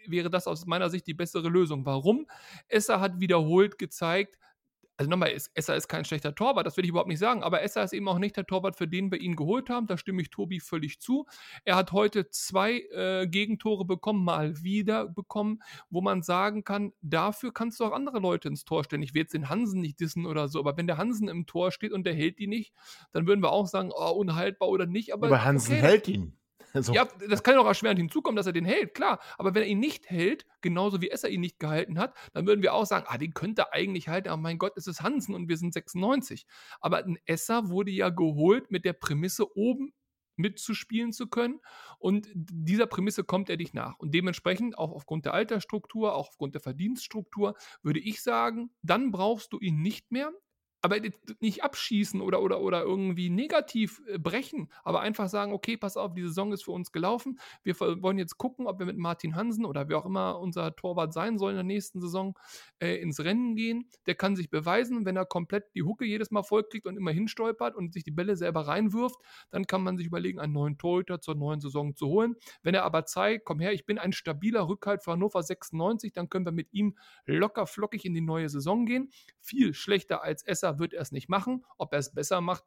[0.07, 1.85] wäre das aus meiner Sicht die bessere Lösung.
[1.85, 2.27] Warum?
[2.67, 4.37] Esser hat wiederholt gezeigt,
[5.01, 7.63] also nochmal, es- Esser ist kein schlechter Torwart, das will ich überhaupt nicht sagen, aber
[7.63, 9.87] Esser ist eben auch nicht der Torwart, für den wir ihn geholt haben.
[9.87, 11.25] Da stimme ich Tobi völlig zu.
[11.65, 15.59] Er hat heute zwei äh, Gegentore bekommen, mal wieder bekommen,
[15.89, 19.01] wo man sagen kann, dafür kannst du auch andere Leute ins Tor stellen.
[19.01, 21.71] Ich will jetzt den Hansen nicht dissen oder so, aber wenn der Hansen im Tor
[21.71, 22.73] steht und der hält die nicht,
[23.11, 25.13] dann würden wir auch sagen, oh, unhaltbar oder nicht.
[25.13, 26.37] Aber, Aber Hansen okay, hält ihn.
[26.73, 26.93] So.
[26.93, 29.19] ja, das kann ja auch erschwerend hinzukommen, dass er den hält, klar.
[29.37, 32.61] Aber wenn er ihn nicht hält, genauso wie Esser ihn nicht gehalten hat, dann würden
[32.61, 35.35] wir auch sagen, ah, den könnte er eigentlich halten, aber mein Gott, es ist Hansen
[35.35, 36.45] und wir sind 96.
[36.79, 39.93] Aber ein Esser wurde ja geholt mit der Prämisse, oben
[40.37, 41.59] mitzuspielen zu können.
[41.99, 43.97] Und dieser Prämisse kommt er nicht nach.
[43.99, 49.53] Und dementsprechend, auch aufgrund der Altersstruktur, auch aufgrund der Verdienststruktur, würde ich sagen, dann brauchst
[49.53, 50.31] du ihn nicht mehr.
[50.81, 50.97] Aber
[51.39, 56.13] nicht abschießen oder, oder, oder irgendwie negativ äh, brechen, aber einfach sagen, okay, pass auf,
[56.13, 57.39] die Saison ist für uns gelaufen.
[57.63, 61.13] Wir wollen jetzt gucken, ob wir mit Martin Hansen oder wer auch immer unser Torwart
[61.13, 62.37] sein soll in der nächsten Saison
[62.79, 63.87] äh, ins Rennen gehen.
[64.07, 67.75] Der kann sich beweisen, wenn er komplett die Hucke jedes Mal vollkriegt und immer hinstolpert
[67.75, 69.17] und sich die Bälle selber reinwirft,
[69.49, 72.35] dann kann man sich überlegen, einen neuen Torhüter zur neuen Saison zu holen.
[72.63, 76.29] Wenn er aber zeigt, komm her, ich bin ein stabiler Rückhalt für Hannover 96, dann
[76.29, 79.09] können wir mit ihm locker flockig in die neue Saison gehen.
[79.39, 81.65] Viel schlechter als Esser wird er es nicht machen.
[81.77, 82.63] Ob er es besser macht,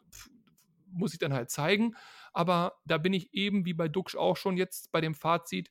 [0.90, 1.94] muss ich dann halt zeigen.
[2.32, 5.70] Aber da bin ich eben wie bei Duxch auch schon jetzt bei dem Fazit,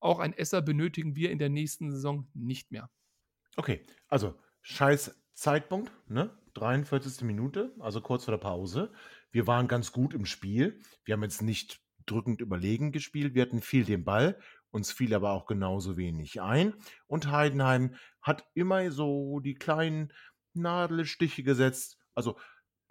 [0.00, 2.90] auch ein Esser benötigen wir in der nächsten Saison nicht mehr.
[3.56, 6.30] Okay, also scheiß Zeitpunkt, ne?
[6.54, 7.22] 43.
[7.22, 8.92] Minute, also kurz vor der Pause.
[9.30, 10.80] Wir waren ganz gut im Spiel.
[11.04, 13.34] Wir haben jetzt nicht drückend überlegen gespielt.
[13.34, 14.38] Wir hatten viel den Ball,
[14.70, 16.74] uns fiel aber auch genauso wenig ein.
[17.06, 20.12] Und Heidenheim hat immer so die kleinen
[20.56, 21.98] Nadelstiche gesetzt.
[22.14, 22.36] Also,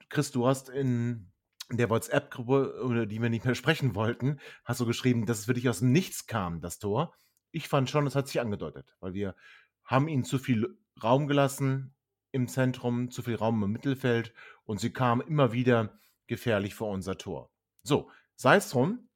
[0.09, 1.31] Chris, du hast in
[1.71, 5.53] der WhatsApp-Gruppe, über die wir nicht mehr sprechen wollten, hast du geschrieben, dass es für
[5.53, 7.13] dich aus dem Nichts kam, das Tor.
[7.51, 9.35] Ich fand schon, es hat sich angedeutet, weil wir
[9.83, 11.95] haben ihnen zu viel Raum gelassen
[12.31, 15.97] im Zentrum, zu viel Raum im Mittelfeld und sie kamen immer wieder
[16.27, 17.51] gefährlich vor unser Tor.
[17.83, 19.09] So, sei es drum.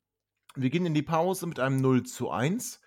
[0.55, 2.81] Wir gehen in die Pause mit einem 0 zu 1,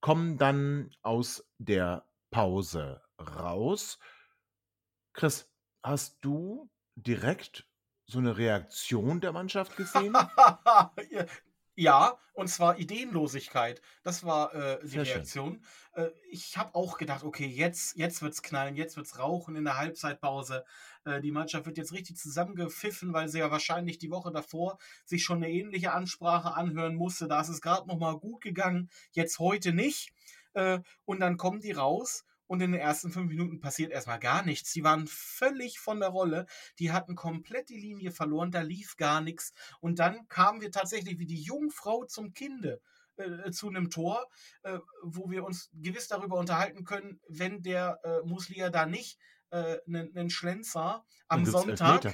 [0.00, 3.98] kommen dann aus der Pause raus.
[5.12, 5.48] Chris,
[5.82, 7.66] hast du direkt
[8.06, 10.16] so eine Reaktion der Mannschaft gesehen?
[11.74, 13.82] ja, und zwar Ideenlosigkeit.
[14.02, 15.04] Das war äh, die Sehr.
[15.04, 15.64] Reaktion.
[15.94, 19.76] Äh, ich habe auch gedacht, okay, jetzt, jetzt wird's knallen, jetzt wird's rauchen in der
[19.76, 20.64] Halbzeitpause.
[21.04, 25.24] Äh, die Mannschaft wird jetzt richtig zusammengepfiffen, weil sie ja wahrscheinlich die Woche davor sich
[25.24, 27.28] schon eine ähnliche Ansprache anhören musste.
[27.28, 30.12] Da ist es gerade noch mal gut gegangen, jetzt heute nicht.
[30.54, 34.44] Äh, und dann kommen die raus und in den ersten fünf Minuten passiert erstmal gar
[34.44, 34.72] nichts.
[34.72, 36.46] Die waren völlig von der Rolle.
[36.78, 39.52] Die hatten komplett die Linie verloren, da lief gar nichts.
[39.80, 42.80] Und dann kamen wir tatsächlich wie die Jungfrau zum Kinde
[43.16, 44.26] äh, zu einem Tor,
[44.62, 49.18] äh, wo wir uns gewiss darüber unterhalten können, wenn der äh, Muslia da nicht
[49.52, 52.04] äh, einen, einen Schlenzer am Sonntag,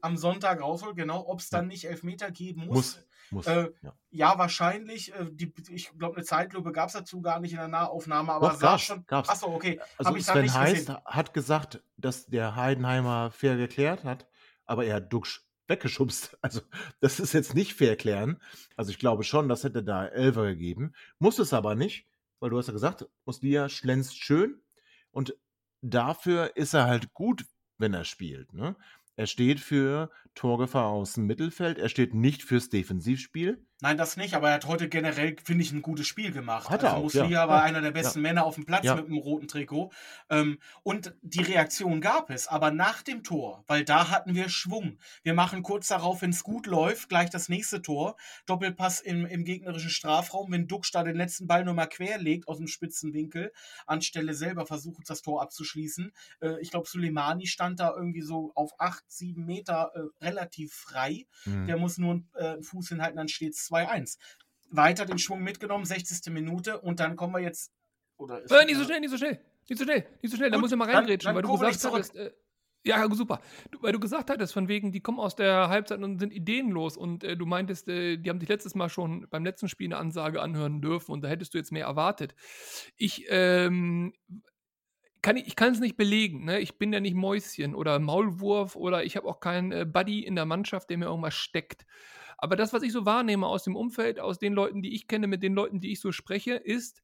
[0.00, 1.68] am Sonntag rausholt, genau, ob es dann Ja.
[1.68, 2.76] nicht Elfmeter geben muss.
[2.76, 3.06] Muss.
[3.32, 3.46] Muss.
[3.46, 3.94] Äh, ja.
[4.10, 5.14] Ja, wahrscheinlich.
[5.14, 8.48] Äh, die, ich glaube, eine Zeitlupe gab es dazu gar nicht in der Nahaufnahme, aber
[8.50, 9.06] Doch, sah gab's, schon.
[9.06, 9.28] gab's.
[9.28, 9.80] Achso, okay.
[9.98, 14.26] Also ich dann Sven Heist hat gesagt, dass der Heidenheimer fair geklärt hat,
[14.66, 16.36] aber er hat Duxch weggeschubst.
[16.42, 16.60] Also
[17.00, 18.40] das ist jetzt nicht fair klären.
[18.76, 20.92] Also ich glaube schon, das hätte da Elfer gegeben.
[21.20, 22.08] Muss es aber nicht,
[22.40, 24.60] weil du hast ja gesagt, Muslia schlänzt schön
[25.12, 25.36] und
[25.82, 27.46] dafür ist er halt gut,
[27.78, 28.52] wenn er spielt.
[28.52, 28.76] Ne?
[29.16, 33.66] Er steht für Torgefahr aus dem Mittelfeld, er steht nicht fürs Defensivspiel.
[33.82, 36.68] Nein, das nicht, aber er hat heute generell, finde ich, ein gutes Spiel gemacht.
[36.68, 37.48] Hat er also auch, Muslia ja.
[37.48, 37.64] war Ja.
[37.64, 38.94] einer der besten Männer auf dem Platz Ja.
[38.94, 39.90] mit dem roten Trikot.
[40.28, 44.98] Ähm, und die Reaktion gab es, aber nach dem Tor, weil da hatten wir Schwung.
[45.22, 48.16] Wir machen kurz darauf, wenn es gut läuft, gleich das nächste Tor.
[48.46, 52.58] Doppelpass im, im gegnerischen Strafraum, wenn da den letzten Ball nur mal quer legt aus
[52.58, 53.52] dem spitzen Winkel,
[53.86, 56.12] anstelle selber versucht, das Tor abzuschließen.
[56.40, 61.26] Äh, ich glaube, Suleimani stand da irgendwie so auf 8, 7 Meter äh, relativ frei.
[61.44, 61.66] Hm.
[61.66, 64.18] Der muss nur äh, einen Fuß hinhalten, dann steht es 2-1.
[64.70, 66.32] Weiter den Schwung mitgenommen, 60.
[66.32, 67.72] Minute und dann kommen wir jetzt.
[68.16, 69.40] Oder ist, Äh, nicht so schnell, nicht so schnell.
[69.68, 70.50] Nicht so schnell, nicht so schnell.
[70.50, 72.16] Da Gut, muss ich mal reingrätschen, weil du gesagt hattest.
[72.16, 72.32] Äh,
[72.82, 73.40] ja, super.
[73.70, 76.96] Du, weil du gesagt hattest, von wegen, die kommen aus der Halbzeit und sind ideenlos.
[76.96, 79.98] Und äh, du meintest, äh, die haben dich letztes Mal schon beim letzten Spiel eine
[79.98, 82.34] Ansage anhören dürfen und da hättest du jetzt mehr erwartet.
[82.96, 84.14] Ich, ähm,
[85.20, 86.46] kann ich, ich kann es nicht belegen.
[86.46, 86.60] Ne?
[86.60, 90.34] Ich bin ja nicht Mäuschen oder Maulwurf oder ich habe auch keinen äh, Buddy in
[90.34, 91.84] der Mannschaft, der mir irgendwas steckt.
[92.40, 95.26] Aber das, was ich so wahrnehme aus dem Umfeld, aus den Leuten, die ich kenne,
[95.26, 97.02] mit den Leuten, die ich so spreche, ist,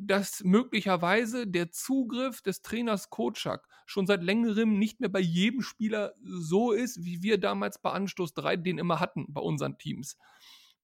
[0.00, 6.14] dass möglicherweise der Zugriff des Trainers Kotschak schon seit längerem nicht mehr bei jedem Spieler
[6.22, 10.18] so ist, wie wir damals bei Anstoß 3 den immer hatten bei unseren Teams.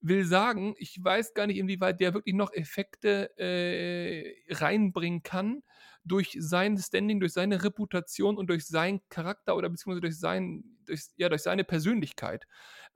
[0.00, 5.62] Will sagen, ich weiß gar nicht, inwieweit der wirklich noch Effekte äh, reinbringen kann
[6.04, 11.06] durch sein Standing, durch seine Reputation und durch seinen Charakter oder beziehungsweise durch, sein, durch,
[11.16, 12.46] ja, durch seine Persönlichkeit.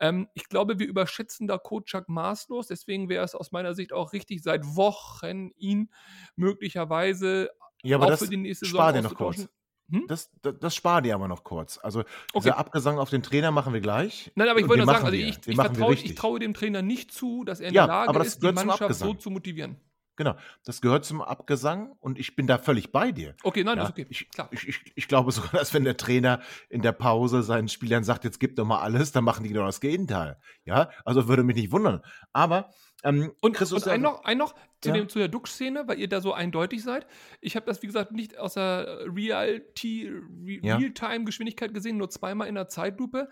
[0.01, 2.67] Ähm, ich glaube, wir überschätzen da Kotschak maßlos.
[2.69, 5.91] Deswegen wäre es aus meiner Sicht auch richtig, seit Wochen ihn
[6.37, 7.51] möglicherweise
[7.83, 9.49] Ja, aber auch das für die nächste Saison dir noch kurz.
[9.91, 10.07] Hm?
[10.07, 11.79] Das, das, das spar dir aber noch kurz.
[11.83, 12.45] Also Okay.
[12.45, 14.31] dieser Abgesang auf den Trainer machen wir gleich.
[14.35, 17.11] Nein, aber ich wollte nur sagen, also ich, ich, vertraue, ich traue dem Trainer nicht
[17.11, 19.77] zu, dass er in Ja, der Lage ist, die Mannschaft so zu motivieren.
[20.19, 23.37] Genau, das gehört zum Abgesang und ich bin da völlig bei dir.
[23.45, 24.05] Okay, nein, Ja, ist okay.
[24.11, 24.49] ich, Klar.
[24.51, 28.25] Ich, ich, ich glaube sogar, dass wenn der Trainer in der Pause seinen Spielern sagt,
[28.25, 30.37] jetzt gib doch mal alles, dann machen die genau das Gegenteil.
[30.65, 32.03] Ja, also würde mich nicht wundern.
[32.33, 32.71] Aber
[33.05, 34.97] ähm, Und, Christus, und ein noch, ein noch zu, Ja.
[34.97, 37.07] dem, zu der Duck-Szene, weil ihr da so eindeutig seid.
[37.41, 40.77] Ich habe das, wie gesagt, nicht aus der Ja.
[40.79, 43.29] Realtime-Geschwindigkeit gesehen, nur zweimal in der Zeitlupe.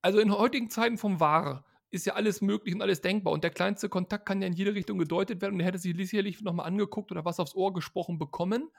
[0.00, 3.32] Also in heutigen Zeiten vom Wahre ist ja alles möglich und alles denkbar.
[3.32, 5.54] Und der kleinste Kontakt kann ja in jede Richtung gedeutet werden.
[5.54, 8.70] Und er hätte sich sicherlich nochmal angeguckt oder was aufs Ohr gesprochen bekommen.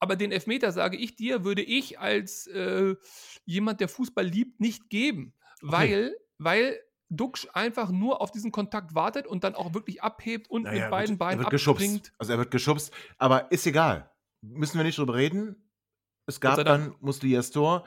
[0.00, 2.94] Aber den Elfmeter, sage ich dir, würde ich als äh,
[3.44, 5.34] jemand, der Fußball liebt, nicht geben.
[5.60, 6.78] Weil, weil
[7.10, 10.82] Duxch einfach nur auf diesen Kontakt wartet und dann auch wirklich abhebt und naja, mit
[10.82, 11.82] er beiden wird, er Beinen wird geschubst.
[11.82, 12.12] abspringt.
[12.18, 14.10] Also er wird geschubst, aber ist egal.
[14.42, 15.70] Müssen wir nicht drüber reden.
[16.26, 17.86] Es gab dann Muslias Tor,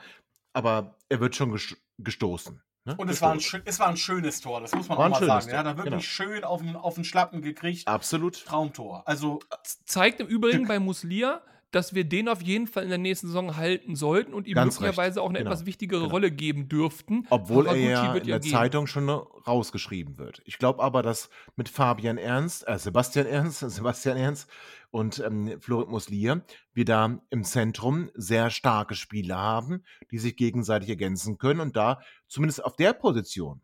[0.52, 2.60] aber er wird schon ges gestoßen.
[2.84, 2.96] Ne?
[2.96, 5.24] Und es war, ein, es war ein schönes Tor, das muss man War auch mal
[5.26, 5.48] sagen.
[5.50, 6.32] Er hat da Tor, wirklich genau.
[6.32, 7.86] schön auf den, auf den Schlappen gekriegt.
[7.86, 8.44] Absolut.
[8.44, 9.02] Traumtor.
[9.06, 9.38] Also,
[9.84, 13.56] Zeigt im Übrigen bei Muslia, dass wir den auf jeden Fall in der nächsten Saison
[13.56, 15.24] halten sollten und ihm Ganz möglicherweise recht.
[15.24, 15.50] auch eine Genau.
[15.52, 16.10] etwas wichtigere Genau.
[16.12, 17.26] Rolle geben dürften.
[17.30, 18.52] Obwohl er ja in der gehen.
[18.52, 20.42] Zeitung schon rausgeschrieben wird.
[20.44, 24.50] Ich glaube aber, dass mit Fabian Ernst, äh, Sebastian Ernst, Sebastian Ernst
[24.92, 30.90] und ähm, Florit Muslier wir da im Zentrum sehr starke Spieler haben, die sich gegenseitig
[30.90, 31.60] ergänzen können.
[31.60, 33.62] Und da, zumindest auf der Position,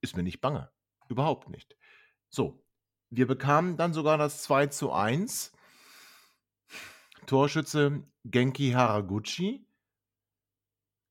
[0.00, 0.70] ist mir nicht bange.
[1.08, 1.76] Überhaupt nicht.
[2.30, 2.64] So,
[3.10, 5.52] wir bekamen dann sogar das 2 zu 1.
[7.26, 9.66] Torschütze Genki Haraguchi.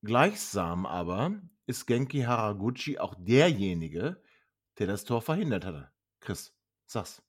[0.02, 4.20] Gleichsam aber ist Genki Haraguchi auch derjenige,
[4.78, 5.92] der das Tor verhindert hatte.
[6.18, 6.52] Chris,
[6.86, 7.22] sag's.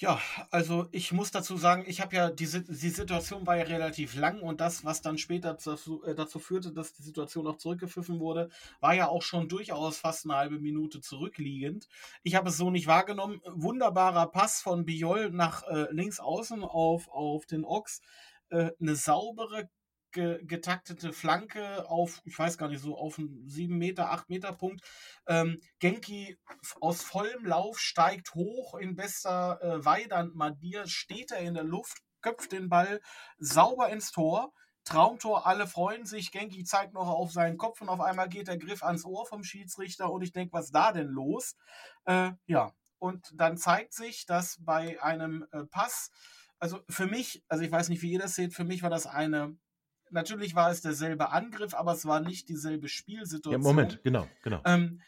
[0.00, 4.14] Ja, also ich muss dazu sagen, ich habe ja, die, die Situation war ja relativ
[4.14, 8.20] lang und das, was dann später dazu, äh, dazu führte, dass die Situation auch zurückgepfiffen
[8.20, 11.88] wurde, war ja auch schon durchaus fast eine halbe Minute zurückliegend.
[12.22, 13.40] Ich habe es so nicht wahrgenommen.
[13.44, 18.00] Wunderbarer Pass von Biol nach äh, links außen auf, auf den Ochs.
[18.50, 19.68] Äh, eine saubere
[20.18, 24.52] ge getaktete Flanke auf, ich weiß gar nicht, so auf einen 7 Meter, 8 Meter
[24.52, 24.82] Punkt.
[25.28, 26.36] Ähm, Genki
[26.80, 32.50] aus vollem Lauf steigt hoch in bester äh, Weidand-Manier, steht er in der Luft, köpft
[32.50, 33.00] den Ball
[33.38, 34.52] sauber ins Tor.
[34.84, 36.32] Traumtor, alle freuen sich.
[36.32, 39.44] Genki zeigt noch auf seinen Kopf und auf einmal geht der Griff ans Ohr vom
[39.44, 41.54] Schiedsrichter und ich denke, was ist da denn los?
[42.06, 46.10] Äh, ja, und dann zeigt sich, dass bei einem äh, Pass
[46.60, 49.06] also für mich, also ich weiß nicht, wie ihr das seht, für mich war das
[49.06, 49.56] eine,
[50.10, 53.52] natürlich war es derselbe Angriff, aber es war nicht dieselbe Spielsituation.
[53.52, 54.60] Ja, Moment, genau, genau.
[54.64, 55.00] Ähm,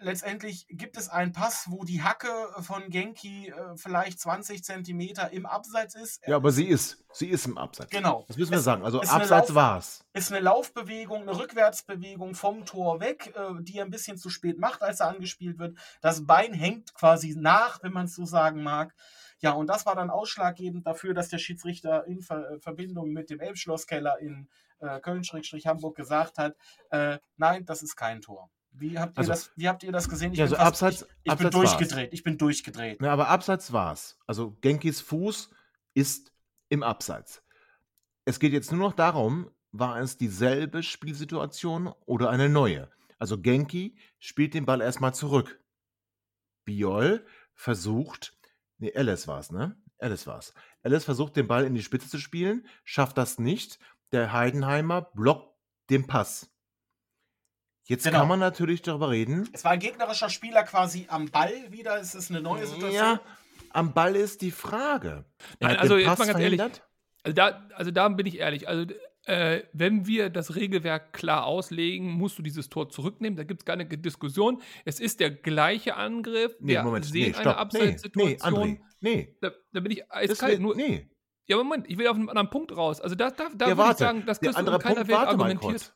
[0.00, 2.28] letztendlich gibt es einen Pass, wo die Hacke
[2.60, 6.22] von Genki äh, vielleicht 20 Zentimeter im Abseits ist.
[6.26, 7.04] Ja, aber sie ist.
[7.12, 7.90] Sie ist im Abseits.
[7.90, 8.24] Genau.
[8.28, 8.84] Das müssen wir Es sagen.
[8.84, 10.04] Also Abseits Lauf- war's.
[10.12, 14.58] Ist eine Laufbewegung, eine Rückwärtsbewegung vom Tor weg, äh, die er ein bisschen zu spät
[14.58, 15.76] macht, als er angespielt wird.
[16.00, 18.94] Das Bein hängt quasi nach, wenn man es so sagen mag.
[19.40, 23.30] Ja, und das war dann ausschlaggebend dafür, dass der Schiedsrichter in Ver äh, Verbindung mit
[23.30, 24.48] dem Elbschlosskeller in
[24.80, 26.56] äh, Köln-Hamburg gesagt hat,
[26.90, 28.50] äh, nein, das ist kein Tor.
[28.70, 30.32] Wie habt ihr, Also- das, wie habt ihr das gesehen?
[30.32, 31.62] Ich Ja, bin, also fast, Abseits- ich, ich bin Abseits war's.
[31.76, 32.12] durchgedreht.
[32.12, 33.00] Ich bin durchgedreht.
[33.00, 34.18] Ne, aber Abseits war's.
[34.26, 35.50] Also Genkis Fuß
[35.94, 36.32] ist
[36.68, 37.42] im Abseits.
[38.24, 42.90] Es geht jetzt nur noch darum, war es dieselbe Spielsituation oder eine neue?
[43.18, 45.60] Also Genki spielt den Ball erstmal zurück.
[46.64, 47.24] Biol
[47.54, 48.37] versucht,
[48.78, 49.76] nee, Alice war's, ne?
[49.98, 50.54] Alice war's.
[50.82, 53.78] Alice versucht, den Ball in die Spitze zu spielen, schafft das nicht.
[54.12, 55.54] Der Heidenheimer blockt
[55.90, 56.50] den Pass.
[57.84, 58.18] Jetzt Genau.
[58.20, 61.98] kann man natürlich darüber reden, Es war ein gegnerischer Spieler quasi am Ball wieder.
[61.98, 62.92] Es ist eine neue Situation.
[62.92, 63.20] Ja,
[63.70, 65.24] am Ball ist die Frage.
[65.58, 66.58] Er Nein, hat also den jetzt mal ganz ehrlich.
[66.58, 66.88] verhindert.
[67.22, 68.68] Also da, also da bin ich ehrlich.
[68.68, 68.92] Also,
[69.28, 73.36] äh, wenn wir das Regelwerk klar auslegen, musst du dieses Tor zurücknehmen.
[73.36, 74.62] Da gibt es keine Diskussion.
[74.84, 76.56] Es ist der gleiche Angriff.
[76.60, 77.44] Nee, wir Moment, nee, eine stopp.
[77.44, 78.54] Nee, nee, Abseitssituation.
[78.54, 79.36] André, nee.
[79.40, 80.52] da, da bin ich eiskalt.
[80.52, 81.08] wird- Nur, nee.
[81.46, 83.00] Ja, Moment, ich will auf einen anderen Punkt raus.
[83.00, 85.30] Also da, da, da Ja, würde ich sagen, das Der andere keiner Punkt, Welt warte
[85.30, 85.94] argumentiert.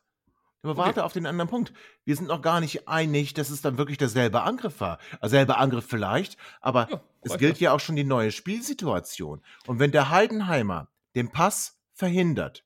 [0.63, 1.73] Aber warte auf den anderen Punkt.
[2.05, 4.97] Wir sind noch gar nicht einig, dass es dann wirklich derselbe Angriff war.
[5.19, 9.41] Also selber Angriff vielleicht, aber Ja, es gilt ja auch schon die neue Spielsituation.
[9.67, 12.63] Und wenn der Heidenheimer den Pass verhindert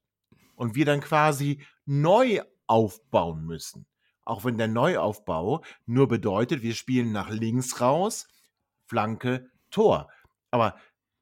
[0.57, 3.85] und wir dann quasi neu aufbauen müssen,
[4.25, 8.27] auch wenn der Neuaufbau nur bedeutet, wir spielen nach links raus,
[8.85, 10.09] Flanke, Tor.
[10.51, 10.75] Aber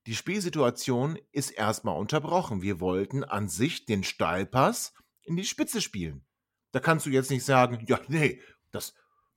[0.08, 2.62] die Spielsituation ist erstmal unterbrochen.
[2.62, 6.26] Wir wollten an sich den Steilpass in die Spitze spielen.
[6.72, 8.96] Da kannst du jetzt nicht sagen, ja, nee, das,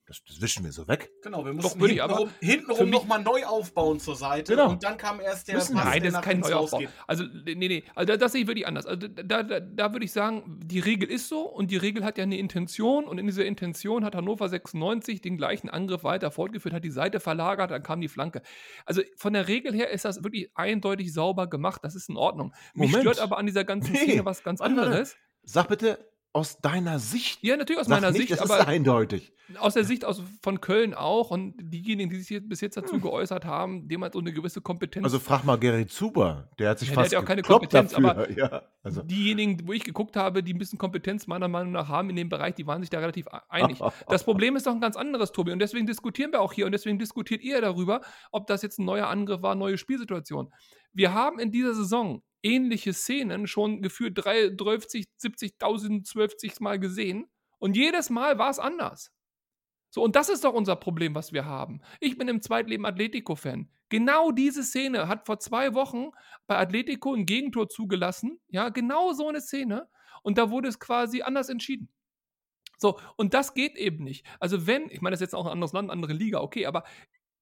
[0.09, 1.11] das, das wischen wir so weg.
[1.23, 4.53] Genau, wir mussten würde ich hintenrum, aber- hintenrum nochmal neu aufbauen zur Seite.
[4.53, 4.71] Genau.
[4.71, 5.77] Und dann kam erst der Müssen.
[5.77, 6.77] Pass, Nein, der das nach ist kein Neuaufbau.
[6.79, 6.89] rausgeht.
[7.07, 8.87] Also, nee, nee, also das sehe ich wirklich anders.
[8.87, 12.19] Also da, da, da würde ich sagen, die Regel ist so und die Regel hat
[12.19, 16.75] ja eine Intention und in dieser Intention hat Hannover 96 den gleichen Angriff weiter fortgeführt,
[16.75, 18.43] hat die Seite verlagert, dann kam die Flanke.
[18.87, 22.55] Also von der Regel her ist das wirklich eindeutig sauber gemacht, das ist in Ordnung.
[22.75, 23.03] Mich Moment.
[23.03, 25.17] stört aber an dieser ganzen Nee, Szene was ganz anderes.
[25.45, 27.43] Sag bitte aus deiner Sicht.
[27.43, 29.33] Ja, natürlich aus Sag meiner nicht, Sicht, das aber ist eindeutig.
[29.59, 33.01] aus der Sicht aus, von Köln auch und diejenigen, die sich bis jetzt dazu Hm.
[33.01, 36.79] geäußert haben, dem hat so eine gewisse Kompetenz Also frag mal Gary Zuber, der hat
[36.79, 38.11] sich Ja, der fast hat ja auch keine Kompetenz, dafür.
[38.11, 39.03] aber ja, also.
[39.03, 42.29] diejenigen, wo ich geguckt habe, die ein bisschen Kompetenz meiner Meinung nach haben in dem
[42.29, 43.79] Bereich, die waren sich da relativ einig.
[44.09, 46.73] Das Problem ist doch ein ganz anderes, Tobi, und deswegen diskutieren wir auch hier und
[46.73, 50.53] deswegen diskutiert ihr darüber, ob das jetzt ein neuer Angriff war, neue Spielsituation.
[50.93, 57.27] Wir haben in dieser Saison ähnliche Szenen schon gefühlt 30, 70.000, 12 Mal gesehen
[57.59, 59.13] und jedes Mal war es anders.
[59.91, 61.81] So, und das ist doch unser Problem, was wir haben.
[62.01, 63.71] Ich bin im Zweitleben Atletico-Fan.
[63.89, 66.11] Genau diese Szene hat vor zwei Wochen
[66.47, 68.39] bei Atletico ein Gegentor zugelassen.
[68.49, 69.89] Ja, genau so eine Szene.
[70.23, 71.89] Und da wurde es quasi anders entschieden.
[72.77, 74.27] So, und das geht eben nicht.
[74.41, 76.85] Also, wenn, ich meine, das ist jetzt auch ein anderes Land, andere Liga, okay, aber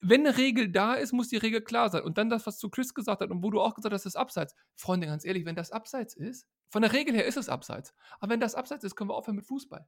[0.00, 2.02] wenn eine Regel da ist, muss die Regel klar sein.
[2.02, 4.14] Und dann das, was zu Chris gesagt hat und wo du auch gesagt hast, das
[4.14, 4.54] ist Abseits.
[4.74, 7.94] Freunde, ganz ehrlich, wenn das Abseits ist, von der Regel her ist es Abseits.
[8.20, 9.87] Aber wenn das Abseits ist, können wir aufhören mit Fußball.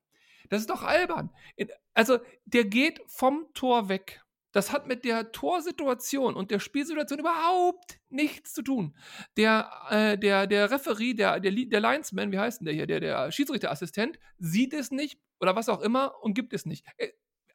[0.48, 1.30] Das ist doch albern.
[1.94, 4.22] Also, der geht vom Tor weg.
[4.52, 8.96] Das hat mit der Torsituation und der Spielsituation überhaupt nichts zu tun.
[9.36, 13.00] Der, äh, der, der Referee, der, der, der Linesman, wie heißt denn der hier, der,
[13.00, 16.86] der Schiedsrichterassistent, sieht es nicht oder was auch immer und gibt es nicht.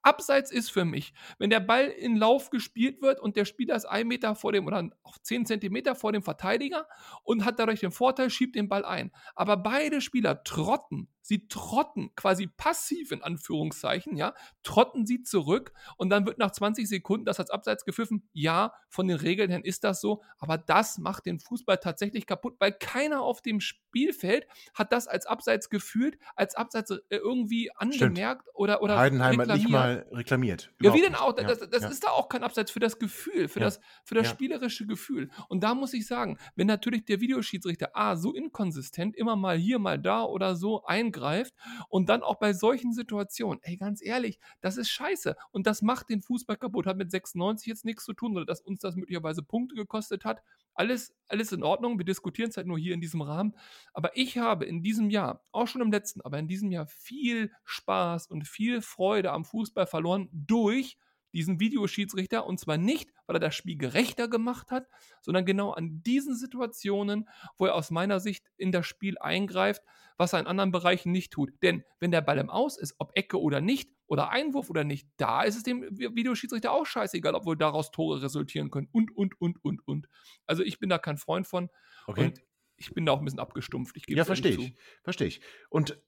[0.04, 3.86] Abseits ist für mich, wenn der Ball in Lauf gespielt wird und der Spieler ist
[3.86, 6.88] ein Meter vor dem oder auch zehn Zentimeter vor dem Verteidiger
[7.24, 9.12] und hat dadurch den Vorteil, schiebt den Ball ein.
[9.34, 16.10] Aber beide Spieler trotten, sie trotten quasi passiv in Anführungszeichen, ja, trotten sie zurück und
[16.10, 18.28] dann wird nach 20 Sekunden das als Abseits gepfiffen.
[18.34, 22.56] Ja, von den Regeln her ist das so, aber das macht den Fußball tatsächlich kaputt,
[22.60, 23.62] weil keiner auf dem
[23.94, 29.48] Spielfeld hat das als Abseits gefühlt, als Abseits äh, irgendwie angemerkt oder, oder Heidenheim hat
[29.50, 29.72] nicht reklamiert.
[29.72, 30.74] mal reklamiert.
[30.82, 31.34] Ja, wie denn auch?
[31.34, 31.90] Das, das ja.
[31.90, 33.66] ist da auch kein Abseits für das Gefühl, für Ja.
[33.66, 34.34] das, für das Ja.
[34.34, 35.30] spielerische Gefühl.
[35.48, 39.78] Und da muss ich sagen, wenn natürlich der Videoschiedsrichter A so inkonsistent immer mal hier,
[39.78, 41.54] mal da oder so eingreift
[41.90, 45.36] und dann auch bei solchen Situationen, ey, ganz ehrlich, das ist scheiße.
[45.52, 46.88] Und das macht den Fußball kaputt.
[46.88, 50.42] Hat mit 96 jetzt nichts zu tun oder dass uns das möglicherweise Punkte gekostet hat.
[50.76, 51.98] Alles, alles in Ordnung.
[51.98, 53.56] Wir diskutieren es halt nur hier in diesem Rahmen.
[53.94, 57.52] Aber ich habe in diesem Jahr, auch schon im letzten, aber in diesem Jahr viel
[57.66, 60.98] Spaß und viel Freude am Fußball verloren durch
[61.34, 64.88] diesen Videoschiedsrichter und zwar nicht, weil er das Spiel gerechter gemacht hat,
[65.22, 67.28] sondern genau an diesen Situationen,
[67.58, 69.82] wo er aus meiner Sicht in das Spiel eingreift,
[70.18, 71.52] was er in anderen Bereichen nicht tut.
[71.62, 75.08] Denn wenn der Ball im Aus ist, ob Ecke oder nicht, oder Einwurf oder nicht,
[75.18, 79.64] da ist es dem Videoschiedsrichter auch scheißegal, obwohl daraus Tore resultieren können und, und, und,
[79.64, 80.08] und, und.
[80.46, 81.70] Also ich bin da kein Freund von
[82.06, 82.26] Okay.
[82.26, 82.42] und
[82.76, 83.96] ich bin da auch ein bisschen abgestumpft.
[83.98, 84.76] Ich gebe Ja, verstehe ich.
[85.04, 85.42] Verstehe ich.
[85.70, 86.00] Und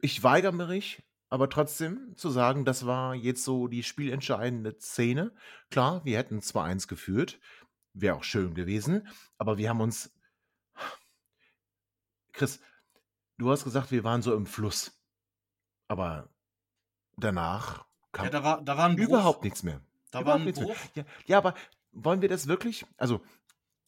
[0.00, 5.32] ich weigere mich aber trotzdem zu sagen, das war jetzt so die spielentscheidende Szene.
[5.70, 7.40] Klar, wir hätten 2-1 geführt,
[7.94, 9.08] wäre auch schön gewesen,
[9.38, 10.12] aber wir haben uns.
[12.32, 12.60] Chris,
[13.38, 14.92] du hast gesagt, wir waren so im Fluss.
[15.88, 16.28] Aber
[17.16, 19.04] danach kam Ja, da war, da war ein Bruch.
[19.04, 19.80] überhaupt nichts mehr.
[20.10, 20.64] Da war Überhaupt ein.
[20.64, 20.76] Bruch.
[20.94, 21.54] Ja, ja, aber
[21.92, 22.84] wollen wir das wirklich?
[22.96, 23.22] Also,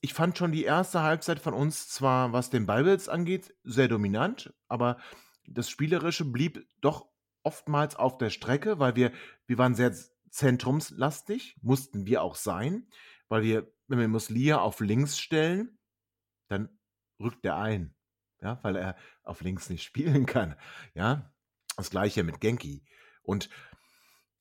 [0.00, 4.54] ich fand schon die erste Halbzeit von uns zwar, was den Ballbesitz angeht, sehr dominant,
[4.68, 4.98] aber
[5.46, 7.06] das Spielerische blieb doch
[7.48, 9.10] oftmals auf der Strecke, weil wir,
[9.46, 9.94] wir waren sehr
[10.28, 12.90] zentrumslastig, mussten wir auch sein,
[13.28, 15.78] weil wir, wenn wir Muslia auf links stellen,
[16.48, 16.68] dann
[17.18, 17.96] rückt er ein,
[18.42, 20.56] ja, weil er auf links nicht spielen kann,
[20.92, 21.34] ja.
[21.78, 22.84] Das gleiche mit Genki.
[23.22, 23.48] Und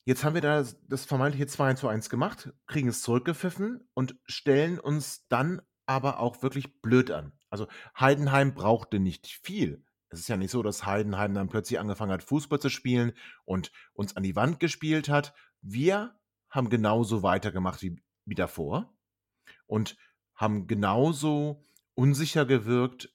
[0.04, 4.80] Jetzt haben wir da das, vermeintliche 2 zu 1 gemacht, kriegen es zurückgepfiffen und stellen
[4.80, 7.34] uns dann aber auch wirklich blöd an.
[7.50, 7.68] Also
[8.00, 9.84] Heidenheim brauchte nicht viel.
[10.10, 13.14] Es ist ja nicht so, dass Heidenheim dann plötzlich angefangen hat, Fußball zu spielen
[13.46, 15.34] und uns an die Wand gespielt hat.
[15.62, 16.18] Wir
[16.50, 18.94] haben genauso weitergemacht wie, wie davor
[19.66, 19.98] und
[20.36, 23.14] haben genauso unsicher gewirkt,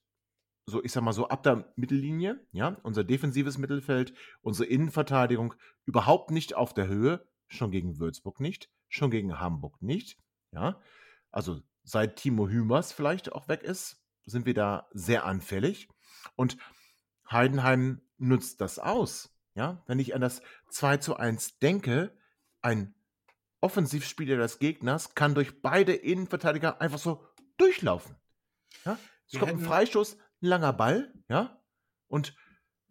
[0.67, 4.13] so ich sag mal so ab der Mittellinie, ja, unser defensives Mittelfeld,
[4.43, 10.19] unsere Innenverteidigung überhaupt nicht auf der Höhe, schon gegen Würzburg nicht, schon gegen Hamburg nicht,
[10.53, 10.81] ja.
[11.31, 15.89] Also seit Timo Hümers vielleicht auch weg ist, sind wir da sehr anfällig
[16.37, 16.57] und
[17.33, 19.83] Heidenheim nutzt das aus, ja.
[19.87, 22.17] Wenn ich an das 2 zu 1 denke,
[22.63, 22.95] ein
[23.61, 27.25] Offensivspieler des Gegners kann durch beide Innenverteidiger einfach so
[27.59, 28.17] durchlaufen.
[28.85, 28.99] Ja?
[29.27, 31.61] Es Wir kommt ein Freistoß, ein langer Ball, ja,
[32.09, 32.35] und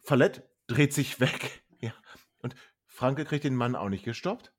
[0.04, 1.94] Fallett dreht sich weg, ja,
[2.40, 4.54] und Franke kriegt den Mann auch nicht gestoppt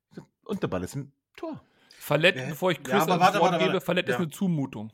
[0.45, 1.65] und der Ball ist im Tor.
[1.99, 3.87] Fallett, Ja, bevor ich ja, Chris das warte, Wort warte, gebe, warte.
[3.87, 4.19] Fallett ist Ja.
[4.19, 4.93] eine Zumutung.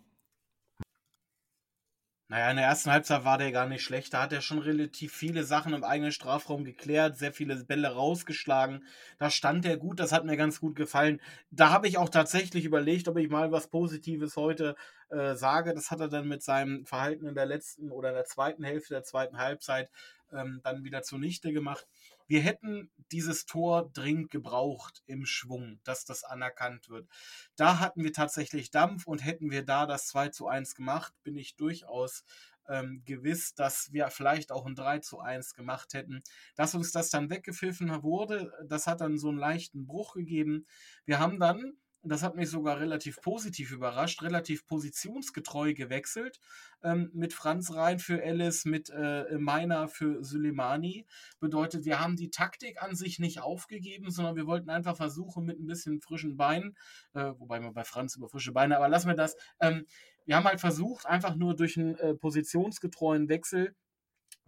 [2.31, 4.13] Naja, in der ersten Halbzeit war der gar nicht schlecht.
[4.13, 8.85] Da hat er schon relativ viele Sachen im eigenen Strafraum geklärt, sehr viele Bälle rausgeschlagen.
[9.19, 11.23] Da stand er gut, das hat mir ganz gut gefallen.
[11.51, 14.77] Da habe ich auch tatsächlich überlegt, ob ich mal was Positives heute
[15.09, 15.73] äh, sage.
[15.73, 19.05] Das hat er dann mit seinem Verhalten in der letzten oder der zweiten Hälfte der
[19.05, 19.91] zweiten Halbzeit
[20.31, 21.87] ähm, dann wieder zunichte gemacht.
[22.29, 27.09] Wir hätten dieses Tor dringend gebraucht im Schwung, dass das anerkannt wird.
[27.57, 31.37] Da hatten wir tatsächlich Dampf und hätten wir da das 2 zu 1 gemacht, bin
[31.37, 32.25] ich durchaus
[32.69, 36.23] ähm, gewiss, dass wir vielleicht auch ein 3 zu 1 gemacht hätten.
[36.55, 40.67] Dass uns das dann weggepfiffen wurde, das hat dann so einen leichten Bruch gegeben.
[41.07, 46.41] Wir haben dann, das hat mich sogar relativ positiv überrascht, relativ positionsgetreu gewechselt.
[46.83, 51.07] Ähm, mit Franz rein für Ellis, mit äh, Meiner für Suleimani.
[51.41, 55.59] Bedeutet, wir haben die Taktik an sich nicht aufgegeben, sondern wir wollten einfach versuchen, mit
[55.59, 56.77] ein bisschen frischen Beinen,
[57.15, 59.37] äh, wobei wir bei Franz über frische Beine, aber lassen wir das.
[59.61, 59.87] Ähm,
[60.25, 63.75] wir haben halt versucht, einfach nur durch einen äh, positionsgetreuen Wechsel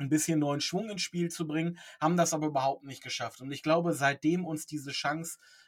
[0.00, 3.40] ein bisschen neuen Schwung ins Spiel zu bringen, haben das aber überhaupt nicht geschafft.
[3.40, 5.59] Und ich glaube, seitdem uns diese Chance äh,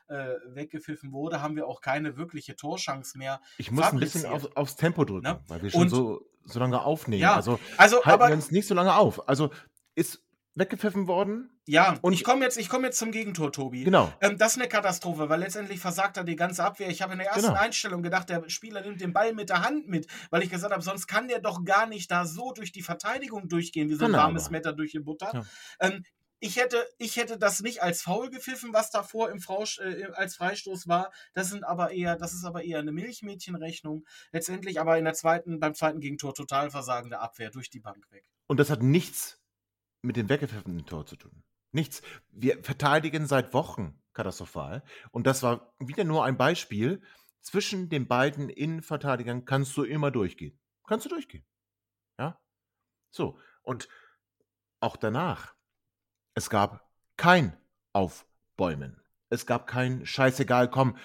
[0.54, 3.40] weggepfiffen wurde, haben wir auch keine wirkliche Torchance mehr.
[3.58, 5.40] Ich muss ein bisschen auf, aufs Tempo drücken, Ne?
[5.48, 7.22] weil wir schon Und- so, so lange aufnehmen.
[7.22, 9.28] Ja, also Also, halten aber wir uns nicht so lange auf.
[9.28, 9.50] Also
[9.94, 10.22] ist
[10.54, 11.48] weggepfiffen worden.
[11.66, 13.84] ja, und- ich komme jetzt, ich komme jetzt zum Gegentor, Tobi.
[13.84, 14.12] Genau.
[14.20, 16.90] Ähm, das ist eine Katastrophe, weil letztendlich versagt er die ganze Abwehr.
[16.90, 17.54] Ich habe in der ersten Genau.
[17.58, 20.82] Einstellung gedacht, der Spieler nimmt den Ball mit der Hand mit, weil ich gesagt habe,
[20.82, 24.12] sonst kann der doch gar nicht da so durch die Verteidigung durchgehen, wie so ein
[24.12, 24.50] warmes.
[24.50, 25.30] Messer durch die Butter.
[25.32, 25.42] Ja.
[25.80, 26.04] Ähm,
[26.42, 30.34] ich hätte, ich hätte das nicht als faul gepfiffen, was davor im Frausch, äh, als
[30.34, 31.12] Freistoß war.
[31.34, 34.04] Das sind aber eher, das ist aber eher eine Milchmädchenrechnung.
[34.32, 38.24] Letztendlich aber in der zweiten, beim zweiten Gegentor total versagende Abwehr durch die Bank weg.
[38.48, 39.40] Und das hat nichts
[40.02, 41.44] mit dem weggepfiffenen Tor zu tun.
[41.70, 42.02] Nichts.
[42.32, 44.82] Wir verteidigen seit Wochen katastrophal.
[45.12, 47.02] Und das war wieder nur ein Beispiel.
[47.40, 50.58] Zwischen den beiden Innenverteidigern kannst du immer durchgehen.
[50.88, 51.46] Kannst du durchgehen.
[52.18, 52.36] Ja?
[53.12, 53.38] So.
[53.62, 53.88] Und
[54.80, 55.54] auch danach.
[56.34, 57.56] Es gab kein
[57.92, 59.00] Aufbäumen.
[59.28, 60.96] Es gab kein Scheißegal, komm,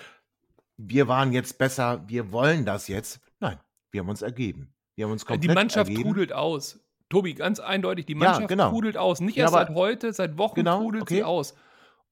[0.77, 3.19] wir waren jetzt besser, wir wollen das jetzt.
[3.39, 3.59] Nein,
[3.91, 4.73] wir haben uns ergeben.
[4.95, 6.09] Wir haben uns komplett Die Mannschaft ergeben.
[6.09, 6.79] trudelt aus.
[7.09, 8.69] Tobi, ganz eindeutig, die Ja, Mannschaft genau.
[8.69, 9.21] trudelt aus.
[9.21, 11.15] Nicht Ja, erst seit heute, seit Wochen Genau, trudelt okay.
[11.15, 11.55] sie aus.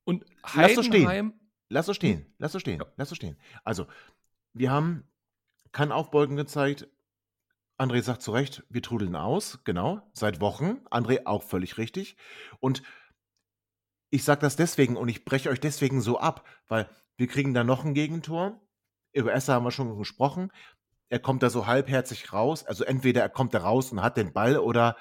[0.05, 1.07] Und Lass so stehen.
[1.07, 1.33] Heidenheim,
[1.67, 2.85] Lass so stehen, lass so stehen, Ja.
[2.95, 3.37] lass so stehen.
[3.63, 3.87] Also,
[4.53, 5.03] wir haben
[5.71, 6.87] kein Aufbeugen gezeigt.
[7.77, 10.77] André sagt zu Recht, wir trudeln aus, genau, seit Wochen.
[10.91, 12.15] André auch völlig richtig.
[12.59, 12.83] Und
[14.15, 17.65] ich sage das deswegen und ich breche euch deswegen so ab, weil wir kriegen da
[17.65, 18.61] noch ein Gegentor.
[19.11, 20.53] Über Esser haben wir schon gesprochen.
[21.09, 22.65] Er kommt da so halbherzig raus.
[22.65, 24.95] Also entweder er kommt da raus und hat den Ball oder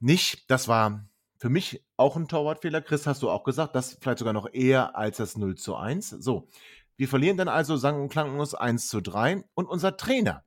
[0.00, 0.50] nicht.
[0.50, 1.08] Das war
[1.38, 2.82] für mich auch ein Torwartfehler.
[2.82, 6.10] Chris, hast du auch gesagt, das vielleicht sogar noch eher als das 0 zu 1.
[6.10, 6.50] So,
[6.96, 10.44] wir verlieren dann also sang- und klanglos 1 zu 3 und unser Trainer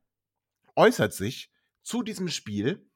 [0.76, 1.50] äußert sich
[1.82, 2.88] zu diesem Spiel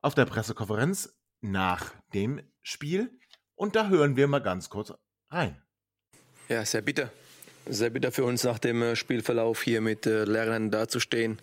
[0.00, 3.20] auf der Pressekonferenz nach dem Spiel
[3.60, 4.90] und da hören wir mal ganz kurz
[5.30, 5.54] rein.
[6.48, 7.10] Ja, sehr bitter.
[7.68, 10.24] Sehr bitter für uns nach dem äh, Spielverlauf hier mit äh,
[10.70, 11.38] dazustehen.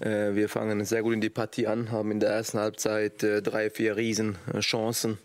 [0.00, 3.42] Äh, wir fangen sehr gut in die Partie an, haben in der ersten Halbzeit äh,
[3.42, 5.18] drei, vier Riesenchancen.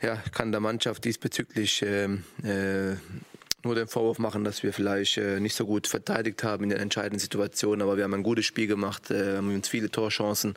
[0.00, 2.94] Ja, kann der Mannschaft diesbezüglich ähm, äh,
[3.68, 6.78] nur den Vorwurf machen, dass wir vielleicht äh, nicht so gut verteidigt haben in den
[6.78, 10.54] entscheidenden Situationen, aber wir haben ein gutes Spiel gemacht, äh, haben uns viele Torchancen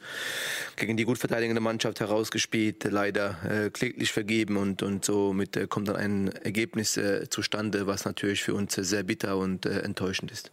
[0.77, 5.89] gegen die gut verteidigende Mannschaft herausgespielt, leider äh, kläglich vergeben und, und somit äh, kommt
[5.89, 10.31] dann ein Ergebnis äh, zustande, was natürlich für uns äh, sehr bitter und äh, enttäuschend
[10.31, 10.51] ist.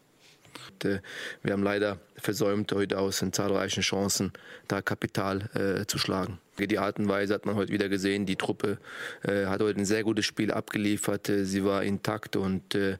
[0.80, 4.32] Wir haben leider versäumt, heute aus den zahlreichen Chancen
[4.68, 6.38] da Kapital zu schlagen.
[6.66, 8.26] Die Art und Weise hat man heute wieder gesehen.
[8.26, 8.78] Die Truppe
[9.22, 11.28] äh, hat heute ein sehr gutes Spiel abgeliefert.
[11.28, 12.96] Äh, Sie war intakt und äh,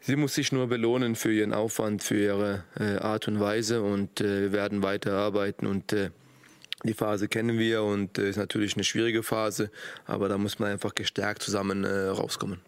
[0.00, 4.20] sie muss sich nur belohnen für ihren Aufwand, für ihre äh, Art und Weise und
[4.20, 6.10] äh, wir werden weiter arbeiten und äh,
[6.84, 9.70] die Phase kennen wir und ist natürlich eine schwierige Phase,
[10.04, 12.60] aber da muss man einfach gestärkt zusammen rauskommen.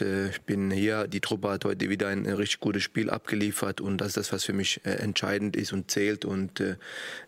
[0.00, 3.80] Äh, ich bin hier, die Truppe hat heute wieder ein, äh, richtig gutes Spiel abgeliefert
[3.80, 6.62] und das ist das, was für mich äh, entscheidend ist und zählt und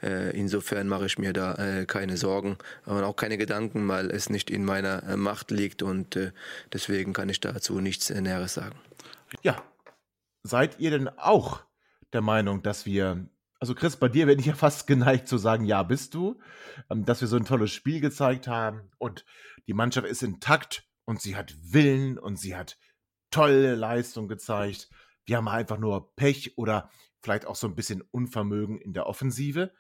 [0.01, 4.65] insofern mache ich mir da keine Sorgen und auch keine Gedanken, weil es nicht in
[4.65, 6.19] meiner Macht liegt und
[6.73, 8.77] deswegen kann ich dazu nichts äh, Näheres sagen.
[9.43, 9.63] Ja,
[10.43, 11.65] seid ihr denn auch
[12.13, 13.27] der Meinung, dass wir,
[13.59, 16.41] also Chris, bei dir bin ich ja fast geneigt zu sagen, ja, bist du,
[16.91, 19.25] ähm, dass wir so ein tolles Spiel gezeigt haben und
[19.67, 22.79] die Mannschaft ist intakt und sie hat Willen und sie hat
[23.31, 24.91] tolle Leistung gezeigt.
[25.25, 26.91] Wir haben einfach nur Pech oder
[27.21, 29.73] vielleicht auch so ein bisschen Unvermögen in der Offensive.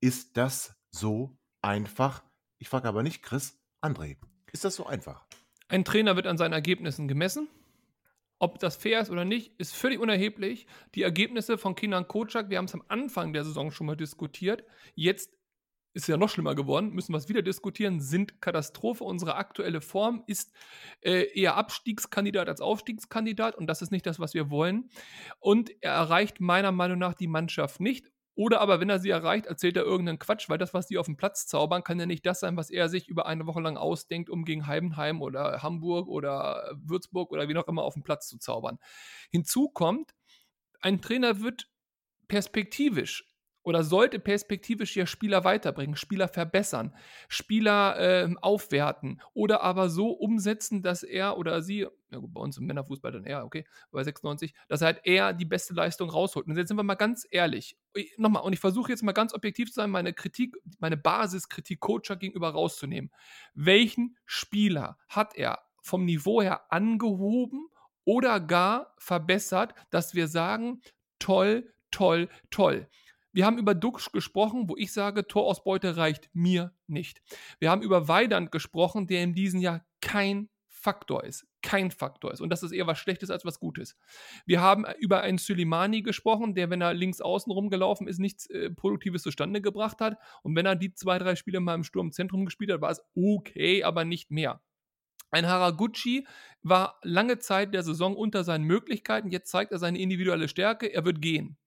[0.00, 2.22] Ist das so einfach?
[2.58, 4.16] Ich frage aber nicht Chris, André.
[4.52, 5.26] Ist das so einfach?
[5.68, 7.48] Ein Trainer wird an seinen Ergebnissen gemessen.
[8.38, 10.66] Ob das fair ist oder nicht, ist völlig unerheblich.
[10.94, 14.64] Die Ergebnisse von Kinan Kocak, wir haben es am Anfang der Saison schon mal diskutiert.
[14.94, 15.35] Jetzt
[15.96, 19.02] ist ja noch schlimmer geworden, müssen wir es wieder diskutieren, sind Katastrophe.
[19.02, 20.52] Unsere aktuelle Form ist
[21.00, 24.90] äh, eher Abstiegskandidat als Aufstiegskandidat und das ist nicht das, was wir wollen.
[25.40, 28.10] Und er erreicht meiner Meinung nach die Mannschaft nicht.
[28.34, 31.06] Oder aber, wenn er sie erreicht, erzählt er irgendeinen Quatsch, weil das, was die auf
[31.06, 33.78] dem Platz zaubern, kann ja nicht das sein, was er sich über eine Woche lang
[33.78, 38.28] ausdenkt, um gegen Heidenheim oder Hamburg oder Würzburg oder wie noch immer auf dem Platz
[38.28, 38.78] zu zaubern.
[39.30, 40.14] Hinzu kommt,
[40.82, 41.70] ein Trainer wird
[42.28, 43.24] perspektivisch
[43.66, 46.94] oder sollte perspektivisch ja Spieler weiterbringen, Spieler verbessern,
[47.28, 52.58] Spieler äh, aufwerten oder aber so umsetzen, dass er oder sie, ja gut, bei uns
[52.58, 56.46] im Männerfußball dann eher, okay, bei 96, dass er halt eher die beste Leistung rausholt.
[56.46, 59.34] Und jetzt sind wir mal ganz ehrlich, ich, nochmal, und ich versuche jetzt mal ganz
[59.34, 63.10] objektiv zu sein, meine Kritik, meine Basiskritik Coacher gegenüber rauszunehmen.
[63.54, 67.66] Welchen Spieler hat er vom Niveau her angehoben
[68.04, 70.82] oder gar verbessert, dass wir sagen,
[71.18, 72.86] toll, toll, toll.
[73.36, 77.20] Wir haben über Duxch gesprochen, wo ich sage, Torausbeute reicht mir nicht.
[77.58, 81.46] Wir haben über Weidand gesprochen, der in diesem Jahr kein Faktor ist.
[81.60, 82.40] Kein Faktor ist.
[82.40, 83.94] Und das ist eher was Schlechtes als was Gutes.
[84.46, 88.70] Wir haben über einen Suleimani gesprochen, der, wenn er links außen rumgelaufen ist, nichts äh,
[88.70, 90.16] Produktives zustande gebracht hat.
[90.42, 93.84] Und wenn er die zwei, drei Spiele mal im Sturmzentrum gespielt hat, war es okay,
[93.84, 94.62] aber nicht mehr.
[95.30, 96.26] Ein Haraguchi
[96.62, 99.28] war lange Zeit der Saison unter seinen Möglichkeiten.
[99.28, 100.86] Jetzt zeigt er seine individuelle Stärke.
[100.86, 101.58] Er wird gehen.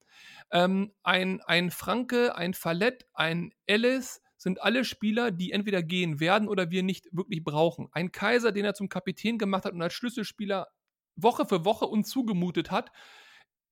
[0.51, 6.47] Ähm, ein, ein Franke, ein Fallett, ein Ellis sind alle Spieler, die entweder gehen werden
[6.47, 7.89] oder wir nicht wirklich brauchen.
[7.91, 10.67] Ein Kaiser, den er zum Kapitän gemacht hat und als Schlüsselspieler
[11.15, 12.91] Woche für Woche uns zugemutet hat,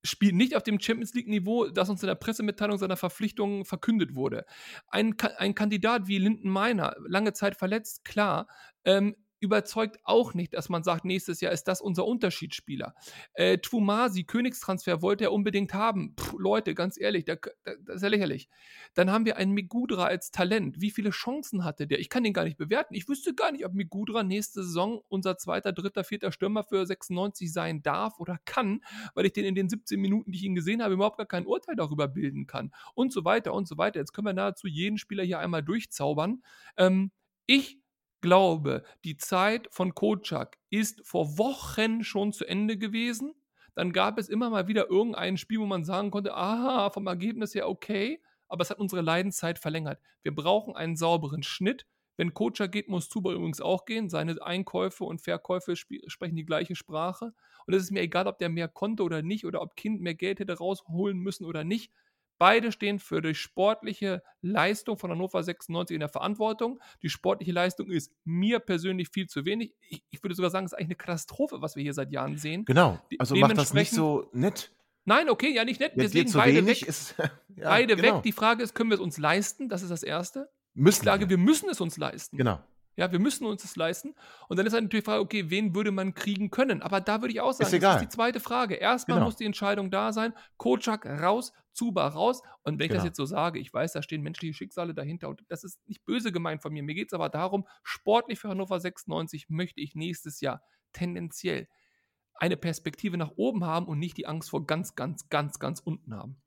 [0.04, 4.46] spielt nicht auf dem Champions League-Niveau, das uns in der Pressemitteilung seiner Verpflichtungen verkündet wurde.
[4.88, 8.48] Ein, ein Kandidat wie Linden Meiner, lange Zeit verletzt, klar,
[8.86, 12.96] ähm, überzeugt auch nicht, dass man sagt, nächstes Jahr ist das unser Unterschiedsspieler.
[13.34, 16.16] Äh, Twumasi, Königstransfer, wollte er unbedingt haben.
[16.16, 18.50] Puh, Leute, ganz ehrlich, da, da, das ist ja lächerlich.
[18.94, 20.82] Dann haben wir einen Migudra als Talent.
[20.82, 22.00] Wie viele Chancen hatte der?
[22.00, 22.96] Ich kann den gar nicht bewerten.
[22.96, 27.52] Ich wüsste gar nicht, ob Migudra nächste Saison unser zweiter, dritter, vierter Stürmer für 96
[27.52, 28.82] sein darf oder kann,
[29.14, 31.46] weil ich den in den 17 Minuten, die ich ihn gesehen habe, überhaupt gar kein
[31.46, 32.72] Urteil darüber bilden kann.
[32.96, 34.00] Und so weiter und so weiter.
[34.00, 36.42] Jetzt können wir nahezu jeden Spieler hier einmal durchzaubern.
[36.78, 37.12] Ähm,
[37.46, 37.80] ich
[38.22, 43.34] glaube, die Zeit von Kocak ist vor Wochen schon zu Ende gewesen.
[43.76, 47.54] Dann gab es immer mal wieder irgendein Spiel, wo man sagen konnte, aha, vom Ergebnis
[47.54, 50.00] her okay, aber es hat unsere Leidenszeit verlängert.
[50.24, 51.86] Wir brauchen einen sauberen Schnitt.
[52.16, 54.10] Wenn Coacher geht, muss Zuber übrigens auch gehen.
[54.10, 57.34] Seine Einkäufe und Verkäufe sprechen die gleiche Sprache.
[57.68, 60.16] Und es ist mir egal, ob der mehr konnte oder nicht oder ob Kind mehr
[60.16, 61.92] Geld hätte rausholen müssen oder nicht.
[62.38, 66.80] Beide stehen für die sportliche Leistung von Hannover 96 in der Verantwortung.
[67.02, 69.74] Die sportliche Leistung ist mir persönlich viel zu wenig.
[69.90, 72.38] Ich, ich würde sogar sagen, es ist eigentlich eine Katastrophe, was wir hier seit Jahren
[72.38, 72.66] sehen.
[72.66, 73.00] Genau.
[73.18, 74.72] Also macht das nicht so nett.
[75.06, 75.94] Nein, okay, ja, nicht nett.
[75.96, 76.90] Ja, Deswegen zu beide wenig weg.
[76.90, 77.16] ist.
[77.56, 78.18] ja, beide genau.
[78.18, 78.24] weg.
[78.24, 79.70] Die Frage ist, können wir es uns leisten?
[79.70, 80.50] Das ist das Erste.
[80.74, 81.30] Müssen Ich sage, wir.
[81.30, 82.38] wir müssen es uns leisten.
[82.38, 82.60] Genau.
[82.98, 84.16] Ja, wir müssen uns das leisten.
[84.50, 86.82] Und dann ist halt natürlich die Frage, okay, wen würde man kriegen können?
[86.82, 87.96] Aber da würde ich auch sagen, Ist das egal.
[87.96, 88.74] ist die zweite Frage.
[88.76, 89.28] Erstmal Genau.
[89.28, 90.34] muss die Entscheidung da sein.
[90.58, 92.42] Kocak raus, Zuba raus.
[92.64, 93.06] Und wenn ich das Genau.
[93.10, 95.30] jetzt so sage, ich weiß, da stehen menschliche Schicksale dahinter.
[95.30, 96.82] Und das ist nicht böse gemeint von mir.
[96.82, 101.68] Mir geht es aber darum, sportlich für Hannover 96 möchte ich nächstes Jahr tendenziell
[102.34, 106.16] eine Perspektive nach oben haben und nicht die Angst vor ganz, ganz, ganz, ganz unten
[106.16, 106.42] haben.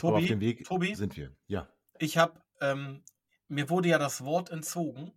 [0.00, 1.36] Aber auf Tobi, dem Weg Tobi, sind wir.
[1.46, 1.68] Ja.
[2.00, 3.04] ich habe, ähm,
[3.48, 5.12] mir wurde ja das Wort entzogen.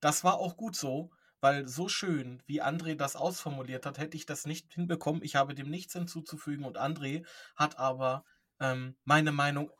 [0.00, 4.26] Das war auch gut so, weil so schön, wie André das ausformuliert hat, hätte ich
[4.26, 5.22] das nicht hinbekommen.
[5.22, 7.26] Ich habe dem nichts hinzuzufügen und André
[7.56, 8.24] hat aber
[8.60, 9.70] ähm, meine Meinung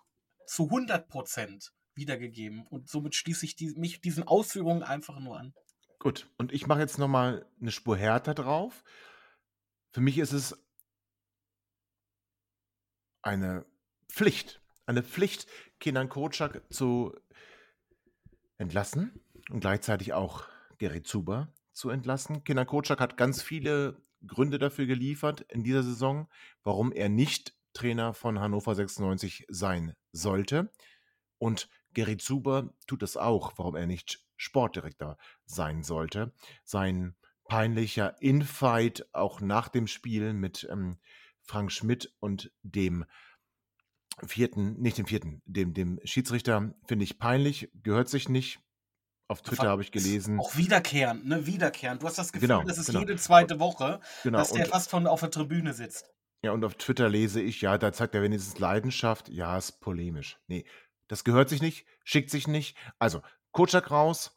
[0.46, 2.66] zu 100% wiedergegeben.
[2.66, 5.54] Und somit schließe ich die, mich diesen Ausführungen einfach nur an.
[5.98, 6.30] Gut.
[6.38, 8.82] Und ich mache jetzt nochmal eine Spur härter drauf.
[9.92, 10.58] Für mich ist es
[13.22, 13.66] eine
[14.08, 14.62] Pflicht.
[14.86, 15.46] Eine Pflicht,
[15.78, 17.14] Kenan Kocak zu
[18.56, 19.20] entlassen
[19.51, 20.44] und gleichzeitig auch
[20.78, 22.44] Gerrit Zuber zu entlassen.
[22.44, 26.28] Kenan Kocak hat ganz viele Gründe dafür geliefert in dieser Saison,
[26.62, 30.70] warum er nicht Trainer von Hannover 96 sein sollte.
[31.38, 36.32] Und Gerrit Zuber tut es auch, warum er nicht Sportdirektor sein sollte.
[36.64, 40.98] Sein peinlicher Infight auch nach dem Spiel mit ähm,
[41.42, 43.05] Frank Schmidt und dem
[44.24, 48.61] vierten, nicht dem vierten, dem, dem Schiedsrichter finde ich peinlich, gehört sich nicht.
[49.30, 50.40] Auf Twitter habe ich gelesen.
[50.40, 51.46] Auch wiederkehrend, ne?
[51.46, 52.02] Wiederkehrend.
[52.02, 52.98] Du hast das Gefühl, Genau, das ist genau.
[52.98, 56.12] jede zweite Woche, Genau, dass der fast von auf der Tribüne sitzt.
[56.42, 59.28] Ja, und auf Twitter lese ich, ja, da zeigt er wenigstens Leidenschaft.
[59.28, 60.40] Ja, ist polemisch.
[60.48, 60.64] Nee,
[61.06, 62.76] das gehört sich nicht, schickt sich nicht.
[62.98, 63.22] Also,
[63.52, 64.34] Kotschak raus,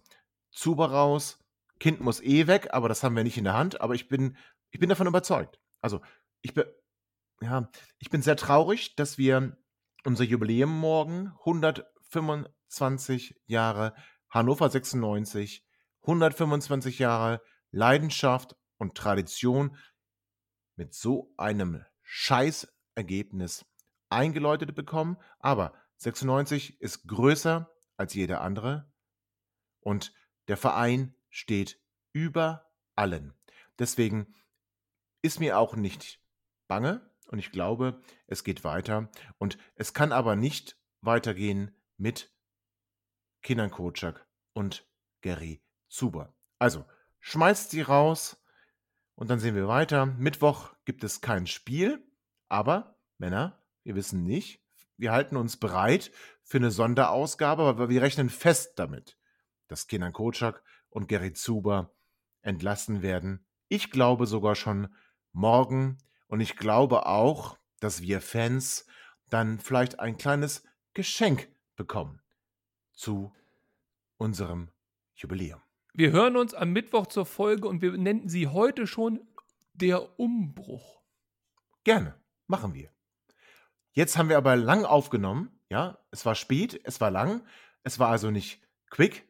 [0.52, 1.40] Zuber raus,
[1.80, 3.82] Kind muss eh weg, aber das haben wir nicht in der Hand.
[3.82, 4.38] Aber ich bin,
[4.70, 5.60] ich bin davon überzeugt.
[5.82, 6.02] Also,
[6.44, 6.66] ich bin,
[7.42, 7.68] ja,
[7.98, 9.58] ich bin sehr traurig, dass wir
[10.06, 13.96] unser Jubiläum morgen, 125 Jahre
[14.34, 15.64] Hannover 96,
[16.02, 19.78] 125 Jahre Leidenschaft und Tradition
[20.76, 23.64] mit so einem Scheißergebnis
[24.10, 25.18] eingeläutet bekommen.
[25.38, 28.92] Aber 96 ist größer als jeder andere
[29.82, 30.16] und
[30.48, 31.80] der Verein steht
[32.12, 33.36] über allen.
[33.78, 34.34] Deswegen
[35.22, 36.20] ist mir auch nicht
[36.68, 39.12] bange und ich glaube, es geht weiter.
[39.38, 42.34] Und es kann aber nicht weitergehen mit
[43.44, 44.88] Kinan Kocak und
[45.22, 46.34] Gary Zuber.
[46.60, 46.86] Also,
[47.20, 48.42] schmeißt sie raus
[49.16, 50.06] und dann sehen wir weiter.
[50.06, 52.02] Mittwoch gibt es kein Spiel,
[52.48, 54.64] aber Männer, wir wissen nicht.
[54.96, 56.12] Wir halten uns bereit
[56.44, 59.18] für eine Sonderausgabe, aber wir rechnen fest damit,
[59.68, 61.94] dass Kenan Kocak und Gerrit Zuber
[62.42, 63.46] entlassen werden.
[63.68, 64.96] Ich glaube sogar schon
[65.34, 68.86] morgen und ich glaube auch, dass wir Fans
[69.30, 70.64] dann vielleicht ein kleines
[70.94, 72.23] Geschenk bekommen
[72.94, 73.34] zu
[74.18, 74.70] unserem
[75.16, 75.62] Jubiläum.
[75.94, 79.22] Wir hören uns am Mittwoch zur Folge und wir nennen sie heute schon
[79.74, 81.02] der Umbruch.
[81.84, 82.16] Gerne,
[82.48, 82.90] machen wir.
[83.92, 87.46] Jetzt haben wir aber lang aufgenommen, ja, es war spät, es war lang,
[87.84, 89.28] es war also nicht quick.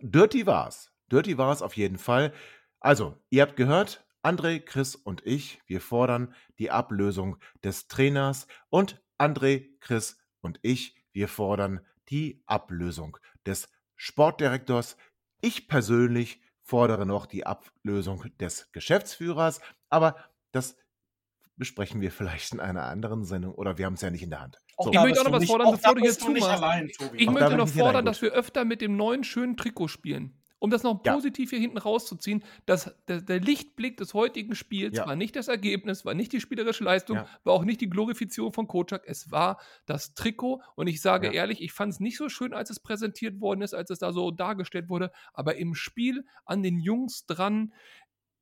[0.00, 0.92] Dirty war's.
[1.10, 2.32] Dirty war es auf jeden Fall.
[2.80, 9.02] Also, ihr habt gehört, André, Chris und ich, wir fordern die Ablösung des Trainers und
[9.18, 11.80] André, Chris und ich, wir fordern
[12.10, 14.96] die Ablösung des Sportdirektors.
[15.40, 20.16] Ich persönlich fordere noch die Ablösung des Geschäftsführers, aber
[20.52, 20.76] das
[21.56, 24.40] besprechen wir vielleicht in einer anderen Sendung oder wir haben es ja nicht in der
[24.40, 24.58] Hand.
[24.78, 27.00] So, Ich möchte auch noch was fordern, bevor du hier zumachst.
[27.14, 30.42] Ich möchte noch fordern, dass wir öfter mit dem neuen schönen Trikot spielen.
[30.64, 31.12] Um das noch Ja.
[31.12, 35.06] positiv hier hinten rauszuziehen, dass der, der Lichtblick des heutigen Spiels Ja.
[35.06, 37.28] war nicht das Ergebnis, war nicht die spielerische Leistung, Ja.
[37.44, 40.62] war auch nicht die Glorifizierung von Kocak, es war das Trikot.
[40.74, 41.32] Und ich sage Ja.
[41.34, 44.10] ehrlich, ich fand es nicht so schön, als es präsentiert worden ist, als es da
[44.14, 47.74] so dargestellt wurde, aber im Spiel an den Jungs dran,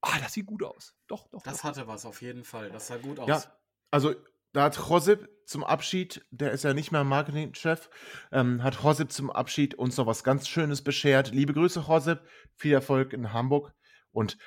[0.00, 0.94] ah, das sieht gut aus.
[1.08, 1.42] Doch, doch.
[1.42, 1.64] Das doch.
[1.64, 2.70] hatte was auf jeden Fall.
[2.70, 3.28] Das sah gut aus.
[3.28, 3.42] Ja,
[3.90, 4.14] also
[4.52, 7.90] da hat Josip zum Abschied, der ist ja nicht mehr Marketingchef,
[8.30, 11.32] ähm, hat Josip zum Abschied uns noch was ganz Schönes beschert.
[11.32, 12.20] Liebe Grüße, Josip,
[12.54, 13.72] viel Erfolg in Hamburg
[14.12, 14.38] und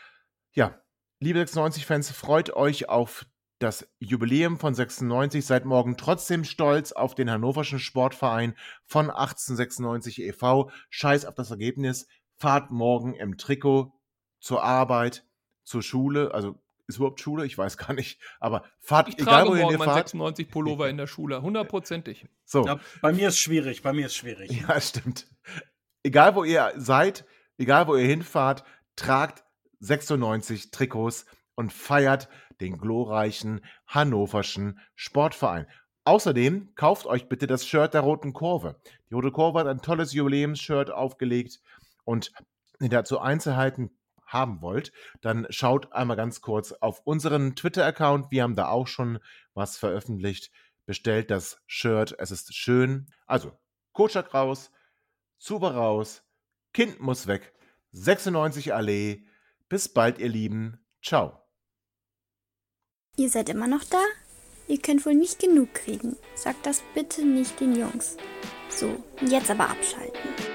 [0.53, 0.79] ja,
[1.19, 3.25] liebe 96-Fans, freut euch auf
[3.59, 5.45] das Jubiläum von 96.
[5.45, 10.69] Seid morgen trotzdem stolz auf den Hannoverschen Sportverein von 1896 e.V.
[10.89, 12.07] Scheiß auf das Ergebnis.
[12.37, 13.93] Fahrt morgen im Trikot
[14.39, 15.25] zur Arbeit,
[15.63, 16.33] zur Schule.
[16.33, 17.45] Also ist überhaupt Schule?
[17.45, 18.19] Ich weiß gar nicht.
[18.39, 19.95] Aber fahrt, Ich egal wohin ihr fahrt.
[20.09, 22.27] 96 Pullover in der Schule, hundertprozentig.
[22.43, 22.65] So.
[22.65, 24.51] Ja, bei mir ist schwierig, bei mir ist schwierig.
[24.51, 25.27] Ja, stimmt.
[26.03, 27.25] Egal wo ihr seid,
[27.57, 28.63] egal wo ihr hinfahrt,
[28.95, 29.43] tragt
[29.79, 31.25] 96 Trikots
[31.55, 32.29] und feiert
[32.61, 35.67] den glorreichen hannoverschen Sportverein.
[36.03, 38.79] Außerdem kauft euch bitte das Shirt der Roten Kurve.
[39.09, 41.59] Die Rote Kurve hat ein tolles Jubiläumsshirt aufgelegt
[42.03, 42.31] und
[42.79, 48.31] dazu Einzelheiten haben wollt, dann schaut einmal ganz kurz auf unseren Twitter-Account.
[48.31, 49.19] Wir haben da auch schon
[49.53, 50.51] was veröffentlicht.
[50.85, 52.15] Bestellt das Shirt.
[52.19, 53.07] Es ist schön.
[53.25, 53.51] Also,
[53.93, 54.71] Kotschak raus,
[55.37, 56.23] Zuber raus,
[56.73, 57.53] Kind muss weg,
[57.93, 59.25] 96 Allee.
[59.69, 60.85] Bis bald, ihr Lieben.
[61.01, 61.41] Ciao.
[63.17, 64.01] Ihr seid immer noch da?
[64.67, 66.17] Ihr könnt wohl nicht genug kriegen.
[66.35, 68.17] Sagt das bitte nicht den Jungs.
[68.69, 70.54] So, jetzt aber abschalten.